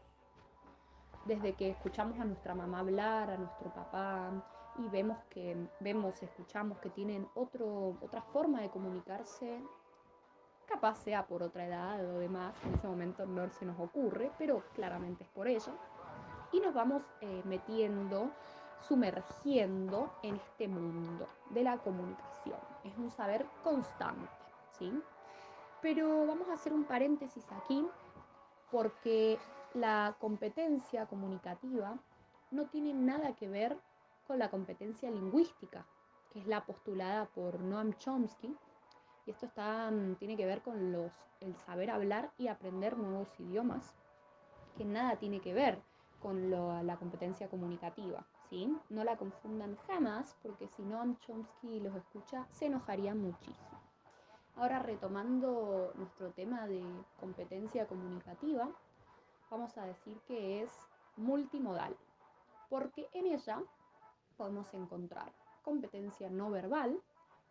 Desde 1.25 1.53
que 1.53 1.69
escuchamos 1.69 2.17
a 2.17 2.23
nuestra 2.23 2.55
mamá 2.55 2.79
hablar, 2.79 3.29
a 3.29 3.37
nuestro 3.37 3.73
papá, 3.73 4.31
y 4.77 4.87
vemos 4.87 5.17
que 5.29 5.57
vemos, 5.81 6.23
escuchamos 6.23 6.77
que 6.79 6.89
tienen 6.91 7.27
otro, 7.35 7.97
otra 8.01 8.21
forma 8.21 8.61
de 8.61 8.69
comunicarse 8.69 9.61
capaz 10.65 10.99
sea 11.03 11.25
por 11.25 11.43
otra 11.43 11.65
edad 11.65 12.05
o 12.05 12.19
demás, 12.19 12.55
en 12.63 12.75
ese 12.75 12.87
momento 12.87 13.25
no 13.25 13.49
se 13.49 13.65
nos 13.65 13.77
ocurre, 13.77 14.31
pero 14.37 14.63
claramente 14.75 15.23
es 15.23 15.29
por 15.31 15.47
ello. 15.47 15.73
Y 16.53 16.61
nos 16.61 16.73
vamos 16.73 17.01
eh, 17.19 17.41
metiendo, 17.43 18.31
sumergiendo 18.87 20.13
en 20.23 20.35
este 20.35 20.67
mundo 20.67 21.27
de 21.49 21.63
la 21.63 21.79
comunicación. 21.79 22.59
Es 22.85 22.95
un 22.97 23.09
saber 23.09 23.45
constante, 23.63 24.29
¿sí? 24.77 25.03
Pero 25.81 26.27
vamos 26.27 26.49
a 26.49 26.53
hacer 26.53 26.73
un 26.73 26.83
paréntesis 26.83 27.45
aquí 27.51 27.85
porque 28.71 29.39
la 29.73 30.15
competencia 30.19 31.05
comunicativa 31.05 31.97
no 32.51 32.67
tiene 32.67 32.93
nada 32.93 33.35
que 33.35 33.47
ver 33.47 33.77
con 34.27 34.39
la 34.39 34.49
competencia 34.49 35.09
lingüística, 35.09 35.85
que 36.31 36.39
es 36.39 36.47
la 36.47 36.65
postulada 36.65 37.25
por 37.27 37.59
Noam 37.61 37.93
Chomsky 37.93 38.55
y 39.25 39.31
esto 39.31 39.45
está, 39.45 39.89
mm, 39.91 40.15
tiene 40.15 40.35
que 40.35 40.45
ver 40.45 40.61
con 40.61 40.91
los, 40.91 41.11
el 41.39 41.55
saber 41.55 41.91
hablar 41.91 42.31
y 42.37 42.47
aprender 42.47 42.97
nuevos 42.97 43.27
idiomas, 43.39 43.95
que 44.75 44.85
nada 44.85 45.17
tiene 45.17 45.39
que 45.39 45.53
ver 45.53 45.81
con 46.19 46.51
la 46.51 46.97
competencia 46.97 47.47
comunicativa. 47.47 48.25
¿sí? 48.49 48.75
No 48.89 49.03
la 49.03 49.17
confundan 49.17 49.77
jamás, 49.87 50.35
porque 50.41 50.67
si 50.67 50.81
no 50.83 51.15
Chomsky 51.19 51.79
los 51.79 51.95
escucha, 51.95 52.47
se 52.51 52.65
enojaría 52.65 53.15
muchísimo. 53.15 53.78
Ahora 54.59 54.79
retomando 54.79 55.93
nuestro 55.95 56.31
tema 56.31 56.67
de 56.67 56.83
competencia 57.17 57.87
comunicativa, 57.87 58.69
vamos 59.49 59.77
a 59.77 59.85
decir 59.85 60.19
que 60.27 60.61
es 60.61 60.69
multimodal, 61.15 61.95
porque 62.69 63.07
en 63.13 63.27
ella 63.27 63.63
podemos 64.35 64.73
encontrar 64.73 65.31
competencia 65.61 66.29
no 66.29 66.49
verbal, 66.51 66.99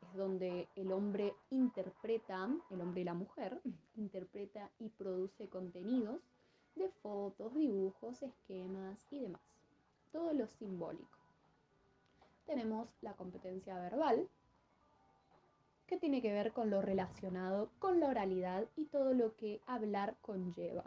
es 0.03 0.15
donde 0.19 0.69
el 0.77 0.93
hombre 0.93 1.35
interpreta, 1.49 2.47
el 2.69 2.83
hombre 2.83 3.01
y 3.01 3.05
la 3.05 3.15
mujer, 3.15 3.59
interpreta 3.97 4.71
y 4.79 4.91
produce 4.91 5.49
contenidos 5.49 6.21
de 6.75 6.91
fotos, 6.91 7.55
dibujos, 7.55 8.23
esquemas 8.23 8.99
y 9.11 9.21
demás. 9.21 9.41
Todo 10.13 10.35
lo 10.35 10.47
simbólico. 10.47 11.17
Tenemos 12.45 12.91
la 13.01 13.15
competencia 13.15 13.79
verbal, 13.79 14.29
que 15.89 15.97
tiene 15.97 16.21
que 16.21 16.33
ver 16.33 16.53
con 16.53 16.69
lo 16.71 16.83
relacionado 16.83 17.71
con 17.79 17.99
la 17.99 18.09
oralidad 18.09 18.65
y 18.77 18.85
todo 18.85 19.15
lo 19.15 19.35
que 19.37 19.61
hablar 19.67 20.17
conlleva. 20.21 20.85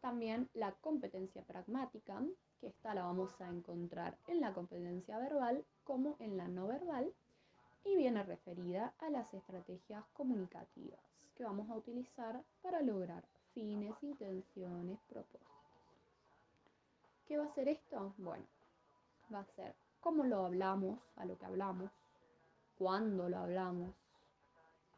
También 0.00 0.48
la 0.54 0.72
competencia 0.72 1.42
pragmática, 1.42 2.22
que 2.60 2.68
esta 2.68 2.94
la 2.94 3.02
vamos 3.02 3.38
a 3.40 3.48
encontrar 3.48 4.16
en 4.28 4.40
la 4.40 4.54
competencia 4.54 5.18
verbal 5.18 5.64
como 5.84 6.16
en 6.20 6.36
la 6.36 6.46
no 6.46 6.68
verbal 6.68 7.12
y 7.84 7.96
viene 7.96 8.22
referida 8.22 8.94
a 9.00 9.10
las 9.10 9.32
estrategias 9.34 10.04
comunicativas 10.12 11.00
que 11.36 11.44
vamos 11.44 11.68
a 11.68 11.74
utilizar 11.74 12.40
para 12.62 12.82
lograr 12.82 13.24
fines, 13.54 13.94
intenciones, 14.02 14.98
propósitos. 15.08 15.50
¿Qué 17.26 17.38
va 17.38 17.46
a 17.46 17.54
ser 17.54 17.68
esto? 17.68 18.14
Bueno, 18.18 18.44
va 19.34 19.40
a 19.40 19.54
ser 19.56 19.74
cómo 20.00 20.24
lo 20.24 20.46
hablamos, 20.46 20.98
a 21.16 21.24
lo 21.24 21.36
que 21.38 21.46
hablamos, 21.46 21.90
cuándo 22.80 23.28
lo 23.28 23.36
hablamos, 23.36 23.94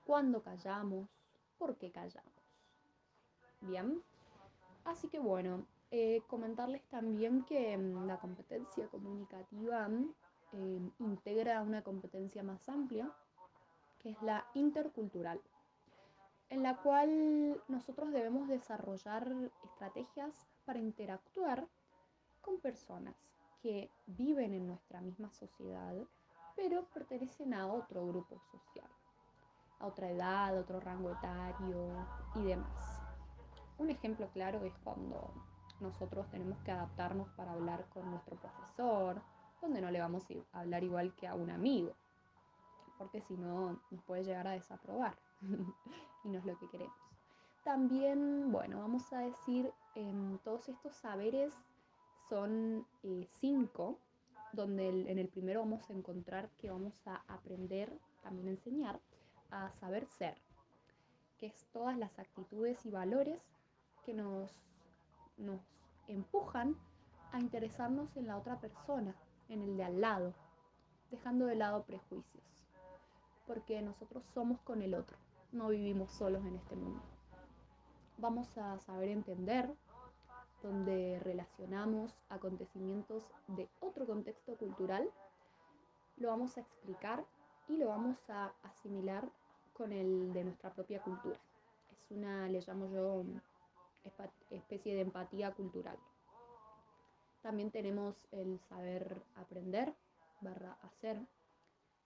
cuándo 0.07 0.43
callamos, 0.43 1.11
por 1.59 1.77
qué 1.77 1.93
callamos. 1.93 2.33
Bien, 3.61 4.03
así 4.85 5.09
que 5.09 5.19
bueno, 5.19 5.67
eh, 5.91 6.23
comentarles 6.29 6.83
también 6.85 7.45
que 7.45 7.77
mm, 7.77 8.07
la 8.07 8.19
competencia 8.19 8.89
comunicativa 8.89 9.91
Em, 10.53 10.91
integra 10.99 11.63
una 11.63 11.83
competencia 11.83 12.43
más 12.43 12.69
amplia, 12.69 13.11
que 14.01 14.11
es 14.11 14.23
la 14.23 14.47
intercultural, 14.53 15.41
en 16.51 16.63
la 16.63 16.77
cual 16.83 17.63
nosotros 17.69 18.13
debemos 18.13 18.49
desarrollar 18.49 19.33
estrategias 19.65 20.47
para 20.67 20.79
interactuar 20.79 21.67
con 22.43 22.61
personas 22.61 23.17
que 23.63 23.91
viven 24.07 24.53
en 24.53 24.67
nuestra 24.67 25.01
misma 25.01 25.31
sociedad, 25.31 25.95
pero 26.57 26.85
pertenecen 26.87 27.55
a 27.55 27.67
otro 27.67 28.07
grupo 28.07 28.39
social, 28.51 28.91
a 29.79 29.87
otra 29.87 30.11
edad, 30.11 30.59
otro 30.59 30.81
rango 30.81 31.11
etario 31.11 32.07
y 32.37 32.43
demás. 32.43 33.01
Un 33.79 33.91
ejemplo 33.91 34.29
claro 34.33 34.65
es 34.65 34.77
cuando 34.85 35.33
nosotros 35.81 36.29
tenemos 36.31 36.59
que 36.63 36.71
adaptarnos 36.71 37.29
para 37.31 37.53
hablar 37.53 37.87
con 37.89 38.11
nuestro 38.11 38.37
profesor, 38.37 39.21
donde 39.61 39.81
no 39.81 39.91
le 39.91 40.01
vamos 40.01 40.25
a 40.53 40.61
hablar 40.61 40.85
igual 40.85 41.15
que 41.15 41.27
a 41.27 41.35
un 41.35 41.51
amigo, 41.51 41.95
porque 42.99 43.21
si 43.23 43.37
no 43.37 43.81
nos 43.91 44.03
puede 44.05 44.25
llegar 44.25 44.47
a 44.47 44.53
desaprobar 44.53 45.17
y 46.25 46.29
no 46.29 46.39
es 46.39 46.45
lo 46.45 46.59
que 46.59 46.69
queremos. 46.69 46.97
También, 47.65 48.51
bueno, 48.51 48.81
vamos 48.81 49.13
a 49.13 49.21
decir, 49.21 49.73
em, 49.95 50.39
todos 50.39 50.69
estos 50.69 50.95
saberes 50.97 51.55
son 52.29 52.87
eh, 53.05 53.29
cinco, 53.41 53.99
donde 54.53 54.89
en 54.89 55.19
el 55.19 55.29
primero 55.29 55.61
vamos 55.61 55.89
a 55.89 55.93
encontrar 55.93 56.51
que 56.59 56.71
vamos 56.71 56.95
a 57.07 57.23
aprender, 57.29 57.93
también 58.23 58.49
enseñar, 58.49 59.01
a 59.51 59.71
saber 59.81 60.07
ser, 60.07 60.37
que 61.39 61.47
es 61.47 61.67
todas 61.73 61.97
las 61.99 62.19
actitudes 62.19 62.85
y 62.87 62.91
valores 62.91 63.41
que 64.05 64.15
nos, 64.15 64.51
nos 65.37 65.61
empujan 66.09 66.77
a 67.33 67.41
interesarnos 67.41 68.17
en 68.17 68.27
la 68.27 68.37
otra 68.37 68.61
persona, 68.61 69.15
en 69.49 69.63
el 69.63 69.77
de 69.77 69.85
al 69.85 70.01
lado, 70.01 70.35
dejando 71.11 71.47
de 71.47 71.57
lado 71.57 71.85
prejuicios, 71.85 72.45
porque 73.47 73.81
nosotros 73.83 74.25
somos 74.35 74.61
con 74.61 74.83
el 74.83 74.95
otro, 74.95 75.17
no 75.53 75.69
vivimos 75.69 76.13
solos 76.13 76.45
en 76.45 76.57
este 76.57 76.77
mundo. 76.77 77.03
Vamos 78.19 78.57
a 78.57 78.79
saber 78.81 79.09
entender 79.09 79.75
donde 80.63 81.19
relacionamos 81.23 82.17
acontecimientos 82.29 83.25
de 83.49 83.69
otro 83.81 84.07
contexto 84.07 84.57
cultural, 84.57 85.11
lo 86.17 86.29
vamos 86.29 86.57
a 86.57 86.61
explicar 86.61 87.25
y 87.69 87.77
lo 87.77 87.89
vamos 87.89 88.19
a 88.31 88.53
asimilar 88.63 89.29
con 89.73 89.93
el 89.93 90.33
de 90.33 90.45
nuestra 90.45 90.73
propia 90.73 91.03
cultura. 91.03 91.39
Es 91.91 92.11
una, 92.11 92.49
le 92.49 92.61
llamo 92.61 92.87
yo, 92.87 93.25
especie 94.51 94.95
de 94.95 95.03
empatía 95.03 95.53
cultural. 95.53 95.99
También 97.43 97.71
tenemos 97.71 98.29
el 98.31 98.61
saber 98.69 99.23
aprender, 99.35 99.95
barra 100.41 100.79
hacer, 100.83 101.21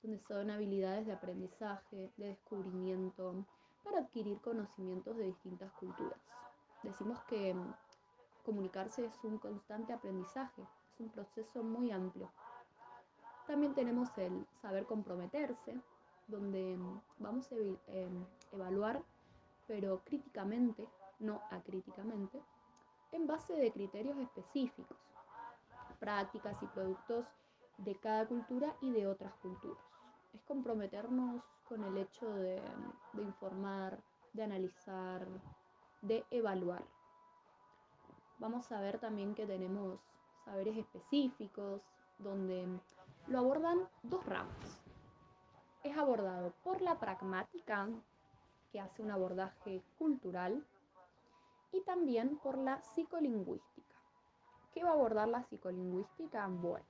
donde 0.02 0.18
son 0.20 0.50
habilidades 0.50 1.06
de 1.06 1.12
aprendizaje, 1.12 2.12
de 2.16 2.28
descubrimiento, 2.28 3.44
para 3.84 4.00
adquirir 4.00 4.40
conocimientos 4.40 5.16
de 5.16 5.24
distintas 5.24 5.72
culturas. 5.72 6.18
Decimos 6.82 7.18
que 7.24 7.54
comunicarse 8.46 9.04
es 9.04 9.24
un 9.24 9.38
constante 9.38 9.92
aprendizaje, 9.92 10.62
es 10.62 11.00
un 11.00 11.10
proceso 11.10 11.62
muy 11.64 11.90
amplio. 11.90 12.30
También 13.46 13.74
tenemos 13.74 14.16
el 14.16 14.46
saber 14.62 14.86
comprometerse, 14.86 15.78
donde 16.28 16.76
mm, 16.76 17.00
vamos 17.18 17.50
a 17.52 17.56
em, 17.56 18.24
evaluar, 18.52 19.02
pero 19.66 20.00
críticamente, 20.04 20.88
no 21.18 21.42
acríticamente, 21.50 22.40
en 23.12 23.26
base 23.26 23.52
de 23.54 23.72
criterios 23.72 24.16
específicos, 24.18 24.96
prácticas 25.98 26.60
y 26.62 26.66
productos 26.66 27.26
de 27.78 27.96
cada 27.96 28.26
cultura 28.26 28.76
y 28.80 28.92
de 28.92 29.06
otras 29.06 29.34
culturas. 29.36 29.84
Es 30.34 30.42
comprometernos 30.44 31.42
con 31.68 31.82
el 31.82 31.98
hecho 31.98 32.28
de, 32.34 32.62
de 33.12 33.22
informar, 33.22 33.98
de 34.32 34.42
analizar, 34.44 35.26
de 36.02 36.24
evaluar. 36.30 36.84
Vamos 38.38 38.70
a 38.70 38.80
ver 38.80 38.98
también 38.98 39.34
que 39.34 39.46
tenemos 39.46 39.98
saberes 40.44 40.76
específicos 40.76 41.80
donde 42.18 42.68
lo 43.28 43.38
abordan 43.38 43.78
dos 44.02 44.24
ramas. 44.26 44.82
Es 45.82 45.96
abordado 45.96 46.52
por 46.62 46.82
la 46.82 46.98
pragmática, 46.98 47.88
que 48.70 48.80
hace 48.80 49.02
un 49.02 49.10
abordaje 49.10 49.82
cultural, 49.98 50.64
y 51.72 51.80
también 51.82 52.38
por 52.38 52.58
la 52.58 52.80
psicolingüística. 52.82 53.96
¿Qué 54.72 54.84
va 54.84 54.90
a 54.90 54.94
abordar 54.94 55.28
la 55.28 55.42
psicolingüística? 55.42 56.46
Bueno, 56.48 56.86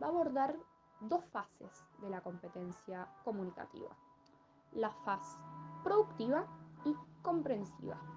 va 0.00 0.06
a 0.06 0.10
abordar 0.10 0.56
dos 1.00 1.24
fases 1.26 1.84
de 2.00 2.10
la 2.10 2.20
competencia 2.20 3.08
comunicativa. 3.24 3.90
La 4.72 4.90
fase 4.90 5.36
productiva 5.82 6.46
y 6.84 6.94
comprensiva. 7.22 8.15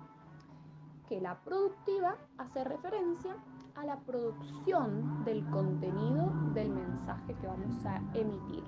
Que 1.10 1.20
la 1.20 1.40
productiva 1.42 2.16
hace 2.38 2.64
referencia 2.64 3.36
a 3.76 3.84
la 3.84 3.98
producción 4.02 5.26
del 5.26 5.44
contenido 5.50 6.32
del 6.54 6.70
mensaje 6.70 7.34
que 7.36 7.48
vamos 7.48 7.86
a 7.86 7.98
emitir. 8.14 8.64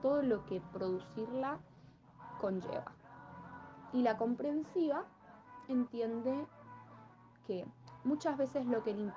Todo 0.00 0.22
lo 0.22 0.46
que 0.46 0.62
producirla 0.72 1.60
conlleva. 2.40 2.92
Y 3.92 4.02
la 4.02 4.16
comprensiva 4.16 5.04
entiende 5.68 6.46
que 7.46 7.66
muchas 8.04 8.36
veces 8.36 8.66
lo 8.66 8.82
que 8.82 8.92
el, 8.92 9.12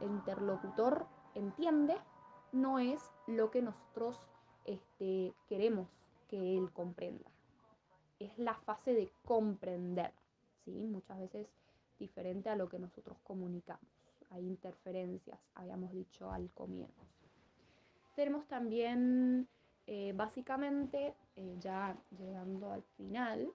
interlocutor 0.00 1.06
entiende 1.34 1.96
no 2.52 2.78
es 2.78 3.02
lo 3.26 3.50
que 3.50 3.62
nosotros 3.62 4.16
este, 4.64 5.34
queremos 5.48 5.88
que 6.28 6.56
él 6.56 6.70
comprenda. 6.72 7.28
Es 8.18 8.38
la 8.38 8.54
fase 8.54 8.92
de 8.94 9.12
comprender, 9.24 10.12
¿sí? 10.64 10.70
Muchas 10.70 11.18
veces 11.18 11.48
diferente 12.00 12.48
a 12.48 12.56
lo 12.56 12.68
que 12.68 12.80
nosotros 12.80 13.16
comunicamos. 13.22 13.88
Hay 14.30 14.44
interferencias, 14.46 15.38
habíamos 15.54 15.92
dicho 15.92 16.32
al 16.32 16.50
comienzo. 16.50 17.06
Tenemos 18.16 18.46
también, 18.48 19.46
eh, 19.86 20.12
básicamente, 20.16 21.14
eh, 21.36 21.56
ya 21.60 21.96
llegando 22.18 22.72
al 22.72 22.82
final, 22.96 23.52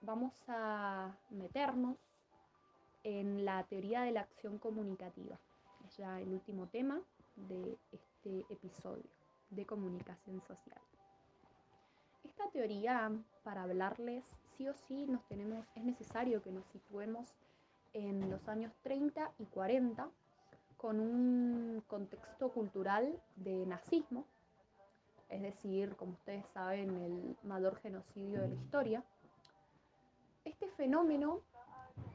vamos 0.00 0.32
a 0.48 1.16
meternos 1.30 1.96
en 3.04 3.44
la 3.44 3.64
teoría 3.64 4.02
de 4.02 4.12
la 4.12 4.20
acción 4.20 4.58
comunicativa. 4.58 5.38
Es 5.84 5.96
ya 5.96 6.20
el 6.20 6.28
último 6.28 6.68
tema 6.68 7.00
de 7.36 7.76
este 7.90 8.46
episodio 8.52 9.10
de 9.50 9.66
comunicación 9.66 10.40
social. 10.42 10.80
Esta 12.24 12.48
teoría, 12.50 13.12
para 13.42 13.64
hablarles, 13.64 14.24
sí 14.56 14.68
o 14.68 14.74
sí 14.74 15.06
nos 15.06 15.22
tenemos, 15.28 15.66
es 15.74 15.84
necesario 15.84 16.42
que 16.42 16.50
nos 16.50 16.64
situemos 16.66 17.28
en 17.92 18.30
los 18.30 18.48
años 18.48 18.72
30 18.82 19.32
y 19.38 19.44
40 19.46 20.08
con 20.76 20.98
un 20.98 21.82
contexto 21.86 22.50
cultural 22.50 23.20
de 23.36 23.66
nazismo, 23.66 24.24
es 25.28 25.42
decir, 25.42 25.96
como 25.96 26.12
ustedes 26.12 26.44
saben, 26.52 26.90
el 27.02 27.36
mayor 27.44 27.76
genocidio 27.76 28.42
de 28.42 28.48
la 28.48 28.54
historia. 28.54 29.04
Este 30.44 30.68
fenómeno 30.70 31.40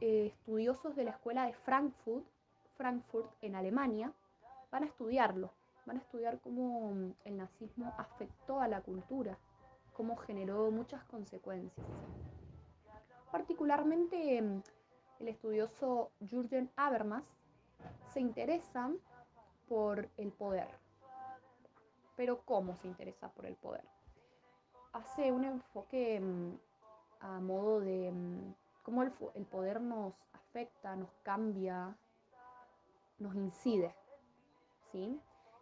eh, 0.02 0.28
estudiosos 0.28 0.95
de 0.95 1.06
la 1.06 1.12
escuela 1.12 1.45
de 1.45 1.54
Frankfurt, 1.54 2.26
Frankfurt 2.76 3.32
en 3.41 3.56
Alemania, 3.56 4.12
van 4.71 4.84
a 4.84 4.88
estudiarlo, 4.88 5.52
van 5.86 5.97
a 5.97 6.02
estudiar 6.02 6.39
cómo 6.41 7.13
el 7.23 7.38
nazismo 7.38 7.93
afectó 7.97 8.60
a 8.60 8.67
la 8.67 8.82
cultura, 8.82 9.38
cómo 9.97 10.15
generó 10.15 10.69
muchas 10.69 11.03
consecuencias. 11.05 11.86
Particularmente 13.31 14.39
mm, 14.39 14.62
el 15.19 15.27
estudioso 15.27 16.12
Jürgen 16.19 16.69
Habermas 16.75 17.23
se 18.13 18.19
interesa 18.19 18.91
por 19.67 20.07
el 20.17 20.31
poder. 20.31 20.69
Pero 22.15 22.45
¿cómo 22.45 22.75
se 22.75 22.88
interesa 22.88 23.29
por 23.29 23.47
el 23.47 23.55
poder? 23.55 23.83
Hace 24.93 25.31
un 25.31 25.43
enfoque 25.43 26.19
mm, 26.19 26.53
a 27.21 27.39
modo 27.39 27.79
de 27.79 28.13
cómo 28.83 29.01
el, 29.01 29.12
poder 29.45 29.81
nos 29.81 30.13
afecta, 30.33 30.95
nos 30.95 31.10
cambia, 31.23 31.97
nos 33.17 33.36
incide, 33.36 33.95
¿sí? 34.91 35.19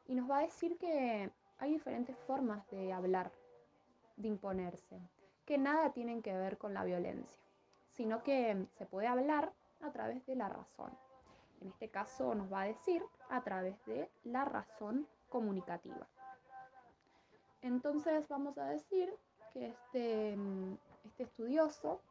Y 0.08 0.16
nos 0.16 0.30
va 0.30 0.40
a 0.40 0.42
decir 0.42 0.78
que 0.78 1.32
hay 1.58 1.72
diferentes 1.72 2.18
formas 2.28 2.70
de 2.70 2.92
hablar, 2.92 3.32
de 4.18 4.28
imponerse, 4.28 5.00
que 5.46 5.58
nada 5.58 5.92
tienen 5.92 6.22
que 6.22 6.34
ver 6.34 6.58
con 6.58 6.74
la 6.74 6.84
violencia, 6.84 7.42
sino 7.92 8.24
que 8.24 8.66
se 8.78 8.86
puede 8.86 9.08
hablar 9.08 9.54
a 9.82 9.92
través 9.92 10.26
de 10.26 10.36
la 10.36 10.50
razón. 10.50 10.92
En 11.62 11.70
este 11.70 11.90
caso 11.90 12.36
nos 12.36 12.52
va 12.52 12.62
a 12.62 12.66
decir 12.66 13.04
a 13.30 13.44
través 13.44 13.76
de 13.86 14.10
la 14.24 14.46
razón 14.46 15.08
comunicativa. 15.30 16.08
Entonces 17.62 18.28
vamos 18.28 18.58
a 18.58 18.66
decir 18.66 19.14
que 19.54 19.68
este, 19.68 20.38
este 21.06 21.24
estudioso 21.24 22.02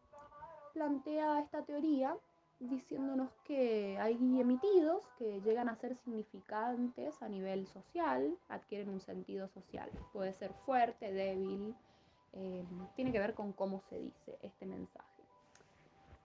plantea 0.73 1.41
esta 1.41 1.63
teoría 1.63 2.17
diciéndonos 2.61 3.31
que 3.45 3.99
hay 4.01 4.15
emitidos 4.15 5.05
que 5.19 5.41
llegan 5.43 5.69
a 5.69 5.77
ser 5.77 5.95
significantes 5.97 7.23
a 7.23 7.29
nivel 7.29 7.67
social, 7.67 8.37
adquieren 8.49 8.89
un 8.89 9.01
sentido 9.01 9.49
social. 9.49 9.91
Puede 10.13 10.33
ser 10.33 10.53
fuerte, 10.65 11.13
débil, 11.13 11.75
eh, 12.37 12.65
tiene 12.97 13.13
que 13.13 13.19
ver 13.19 13.35
con 13.35 13.53
cómo 13.53 13.81
se 13.81 13.99
dice 13.99 14.39
este 14.43 14.67
mensaje. 14.67 15.23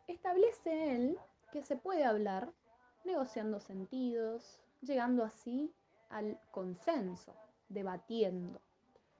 Establece 0.07 0.95
él 0.95 1.19
que 1.51 1.63
se 1.63 1.75
puede 1.75 2.03
hablar 2.03 2.51
negociando 3.05 3.59
sentidos, 3.59 4.59
llegando 4.81 5.23
así 5.23 5.71
al 6.09 6.39
consenso, 6.51 7.35
debatiendo. 7.69 8.59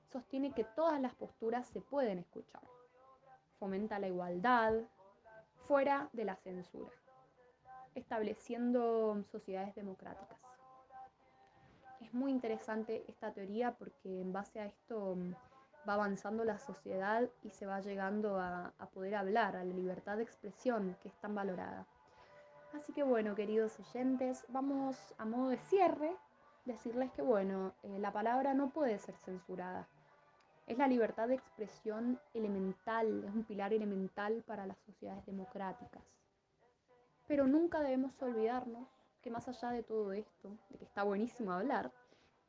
Sostiene 0.08 0.52
que 0.52 0.64
todas 0.64 1.00
las 1.00 1.14
posturas 1.14 1.68
se 1.68 1.80
pueden 1.80 2.18
escuchar. 2.18 2.62
Fomenta 3.58 3.98
la 3.98 4.08
igualdad, 4.08 4.74
fuera 5.68 6.08
de 6.12 6.24
la 6.24 6.34
censura, 6.34 6.90
estableciendo 7.94 9.22
sociedades 9.30 9.74
democráticas. 9.76 10.38
Es 12.00 12.12
muy 12.12 12.32
interesante 12.32 13.04
esta 13.06 13.32
teoría 13.32 13.76
porque 13.76 14.20
en 14.20 14.32
base 14.32 14.58
a 14.58 14.66
esto 14.66 15.16
va 15.88 15.94
avanzando 15.94 16.44
la 16.44 16.58
sociedad 16.58 17.28
y 17.42 17.50
se 17.50 17.66
va 17.66 17.80
llegando 17.80 18.38
a, 18.38 18.72
poder 18.92 19.14
hablar, 19.14 19.56
a 19.56 19.64
la 19.64 19.74
libertad 19.74 20.16
de 20.16 20.22
expresión 20.22 20.96
que 21.02 21.08
es 21.08 21.14
tan 21.20 21.34
valorada. 21.34 21.86
Así 22.74 22.92
que 22.92 23.02
bueno, 23.02 23.34
queridos 23.34 23.78
oyentes, 23.80 24.44
vamos 24.48 24.96
a 25.18 25.24
modo 25.24 25.48
de 25.48 25.58
cierre 25.58 26.16
decirles 26.64 27.10
que 27.12 27.22
bueno, 27.22 27.72
eh, 27.82 27.98
la 27.98 28.12
palabra 28.12 28.54
no 28.54 28.70
puede 28.70 28.98
ser 28.98 29.16
censurada. 29.16 29.88
Es 30.66 30.78
la 30.78 30.86
libertad 30.86 31.28
de 31.28 31.34
expresión 31.34 32.20
elemental, 32.32 33.24
es 33.24 33.34
un 33.34 33.44
pilar 33.44 33.72
elemental 33.72 34.44
para 34.46 34.66
las 34.66 34.78
sociedades 34.78 35.26
democráticas. 35.26 36.02
Pero 37.26 37.46
nunca 37.46 37.80
debemos 37.80 38.20
olvidarnos 38.22 38.86
que 39.22 39.30
más 39.30 39.48
allá 39.48 39.70
de 39.70 39.82
todo 39.82 40.12
esto, 40.12 40.50
de 40.68 40.78
que 40.78 40.84
está 40.84 41.02
buenísimo 41.02 41.52
hablar, 41.52 41.90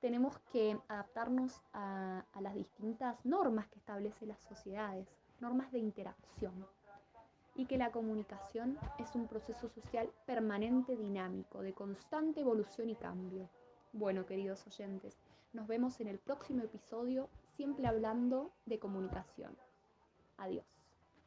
tenemos 0.02 0.38
que 0.52 0.78
adaptarnos 0.88 1.62
a, 1.74 2.26
las 2.42 2.56
distintas 2.56 3.24
normas 3.24 3.68
que 3.68 3.78
establecen 3.78 4.30
las 4.30 4.42
sociedades, 4.42 5.08
normas 5.40 5.72
de 5.72 5.80
interacción. 5.80 6.68
Y 7.56 7.66
que 7.66 7.78
la 7.78 7.92
comunicación 7.92 8.78
es 8.98 9.14
un 9.14 9.28
proceso 9.28 9.70
social 9.70 10.10
permanente, 10.26 10.96
dinámico, 10.96 11.62
de 11.62 11.74
constante 11.74 12.40
evolución 12.40 12.90
y 12.90 12.96
cambio. 12.96 13.50
Bueno, 13.94 14.26
queridos 14.26 14.66
oyentes, 14.66 15.18
nos 15.54 15.68
vemos 15.68 16.00
en 16.00 16.08
el 16.08 16.18
próximo 16.18 16.64
episodio, 16.64 17.30
siempre 17.56 17.88
hablando 17.88 18.52
de 18.66 18.80
comunicación. 18.80 19.56
Adiós. 20.38 20.81